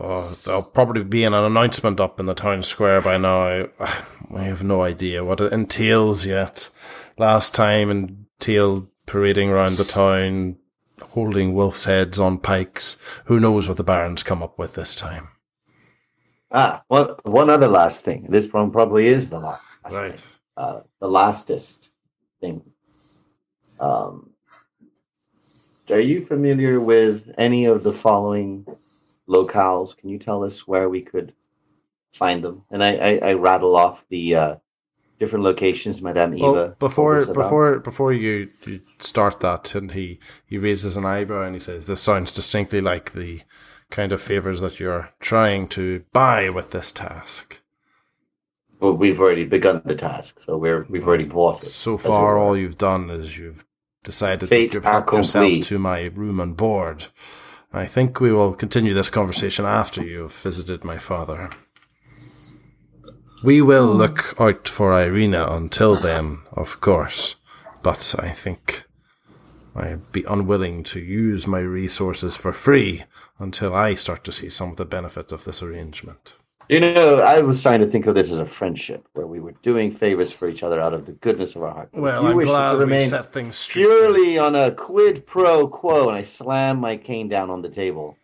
Oh, 0.00 0.36
there'll 0.44 0.62
probably 0.62 1.02
be 1.02 1.24
an 1.24 1.34
announcement 1.34 2.00
up 2.00 2.20
in 2.20 2.26
the 2.26 2.34
town 2.34 2.62
square 2.62 3.00
by 3.00 3.18
now. 3.18 3.66
I, 3.80 4.42
have 4.42 4.62
no 4.62 4.82
idea 4.82 5.24
what 5.24 5.40
it 5.40 5.52
entails 5.52 6.24
yet. 6.24 6.70
Last 7.16 7.54
time 7.54 7.90
entailed 7.90 8.88
parading 9.06 9.50
around 9.50 9.76
the 9.76 9.84
town, 9.84 10.56
holding 11.00 11.52
wolf's 11.54 11.86
heads 11.86 12.20
on 12.20 12.38
pikes. 12.38 12.96
Who 13.24 13.40
knows 13.40 13.66
what 13.66 13.76
the 13.76 13.84
barons 13.84 14.22
come 14.22 14.42
up 14.42 14.56
with 14.58 14.74
this 14.74 14.94
time? 14.94 15.28
Ah, 16.52 16.82
one, 16.88 17.14
one 17.24 17.50
other 17.50 17.68
last 17.68 18.04
thing. 18.04 18.26
This 18.28 18.52
one 18.52 18.70
probably 18.70 19.08
is 19.08 19.30
the 19.30 19.40
last. 19.40 19.62
Right. 19.90 20.38
Uh, 20.56 20.80
the 21.00 21.08
lastest 21.08 21.92
thing. 22.40 22.62
Um, 23.80 24.30
are 25.90 26.00
you 26.00 26.20
familiar 26.20 26.78
with 26.80 27.34
any 27.38 27.64
of 27.64 27.82
the 27.82 27.92
following 27.92 28.66
locales? 29.28 29.96
Can 29.96 30.08
you 30.08 30.18
tell 30.18 30.42
us 30.44 30.66
where 30.66 30.88
we 30.88 31.02
could 31.02 31.34
find 32.12 32.42
them? 32.42 32.62
And 32.70 32.82
I, 32.82 32.96
I, 32.96 33.18
I 33.30 33.32
rattle 33.34 33.76
off 33.76 34.06
the 34.08 34.34
uh, 34.34 34.56
different 35.18 35.44
locations 35.44 36.00
Madame 36.00 36.34
Eva. 36.34 36.44
Well, 36.44 36.54
told 36.54 36.78
before 36.78 37.26
before 37.26 37.78
before 37.80 38.12
you, 38.12 38.50
you 38.64 38.80
start 38.98 39.40
that, 39.40 39.74
and 39.74 39.92
he 39.92 40.18
he 40.46 40.58
raises 40.58 40.96
an 40.96 41.04
eyebrow 41.04 41.44
and 41.44 41.54
he 41.54 41.60
says, 41.60 41.86
"This 41.86 42.02
sounds 42.02 42.32
distinctly 42.32 42.80
like 42.80 43.12
the 43.12 43.42
kind 43.90 44.12
of 44.12 44.22
favors 44.22 44.60
that 44.60 44.80
you're 44.80 45.10
trying 45.20 45.68
to 45.68 46.04
buy 46.12 46.50
with 46.50 46.70
this 46.70 46.92
task." 46.92 47.60
Well, 48.80 48.96
we've 48.96 49.18
already 49.18 49.44
begun 49.44 49.82
the 49.84 49.96
task, 49.96 50.40
so 50.40 50.56
we're 50.56 50.86
we've 50.88 51.06
already 51.06 51.24
bought 51.24 51.62
it. 51.62 51.66
So 51.66 51.98
far, 51.98 52.38
all 52.38 52.56
you've 52.56 52.78
done 52.78 53.10
is 53.10 53.36
you've 53.36 53.64
decided 54.04 54.48
Fate 54.48 54.72
that 54.72 54.84
you've 54.84 55.12
yourself 55.12 55.66
to 55.66 55.78
my 55.78 56.02
room 56.02 56.38
and 56.40 56.56
board. 56.56 57.06
I 57.72 57.86
think 57.86 58.20
we 58.20 58.32
will 58.32 58.54
continue 58.54 58.94
this 58.94 59.10
conversation 59.10 59.66
after 59.66 60.02
you've 60.02 60.32
visited 60.32 60.84
my 60.84 60.96
father. 60.96 61.50
We 63.44 63.60
will 63.62 63.86
look 63.86 64.34
out 64.40 64.66
for 64.66 64.98
Irina 64.98 65.46
until 65.50 65.94
then, 65.94 66.40
of 66.52 66.80
course, 66.80 67.36
but 67.84 68.14
I 68.18 68.30
think 68.30 68.84
I'd 69.76 70.00
be 70.12 70.24
unwilling 70.24 70.82
to 70.84 71.00
use 71.00 71.46
my 71.46 71.60
resources 71.60 72.36
for 72.36 72.52
free 72.52 73.04
until 73.38 73.74
I 73.74 73.94
start 73.94 74.24
to 74.24 74.32
see 74.32 74.50
some 74.50 74.70
of 74.70 74.76
the 74.76 74.84
benefit 74.84 75.30
of 75.30 75.44
this 75.44 75.62
arrangement. 75.62 76.36
You 76.68 76.80
know, 76.80 77.20
I 77.20 77.40
was 77.40 77.62
trying 77.62 77.80
to 77.80 77.86
think 77.86 78.06
of 78.06 78.14
this 78.14 78.30
as 78.30 78.36
a 78.36 78.44
friendship 78.44 79.08
where 79.14 79.26
we 79.26 79.40
were 79.40 79.52
doing 79.62 79.90
favors 79.90 80.32
for 80.32 80.48
each 80.48 80.62
other 80.62 80.80
out 80.82 80.92
of 80.92 81.06
the 81.06 81.12
goodness 81.12 81.56
of 81.56 81.62
our 81.62 81.72
heart. 81.72 81.88
But 81.92 82.02
Well, 82.02 82.22
you 82.24 82.28
I'm 82.28 82.36
wish 82.36 82.48
glad 82.48 82.72
to 82.72 82.78
we 82.78 82.84
remain 82.84 83.08
set 83.08 83.32
things 83.32 83.56
straight. 83.56 83.84
purely 83.86 84.38
on 84.38 84.54
a 84.54 84.70
quid 84.72 85.26
pro 85.26 85.66
quo, 85.66 86.08
and 86.10 86.18
I 86.18 86.22
slam 86.22 86.78
my 86.78 86.98
cane 86.98 87.26
down 87.28 87.48
on 87.48 87.62
the 87.62 87.70
table, 87.70 88.18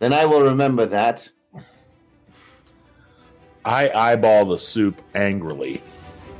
then 0.00 0.12
I 0.12 0.24
will 0.26 0.42
remember 0.42 0.86
that. 0.86 1.28
I 3.64 3.90
eyeball 3.90 4.46
the 4.46 4.58
soup 4.58 5.00
angrily. 5.14 5.80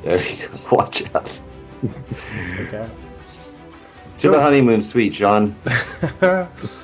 There 0.02 0.20
you 0.20 0.48
go. 0.48 0.54
Watch 0.76 1.14
out. 1.14 1.40
Okay. 1.84 2.90
To 4.18 4.30
the 4.30 4.40
honeymoon 4.40 4.82
suite, 4.82 5.12
John. 5.12 5.54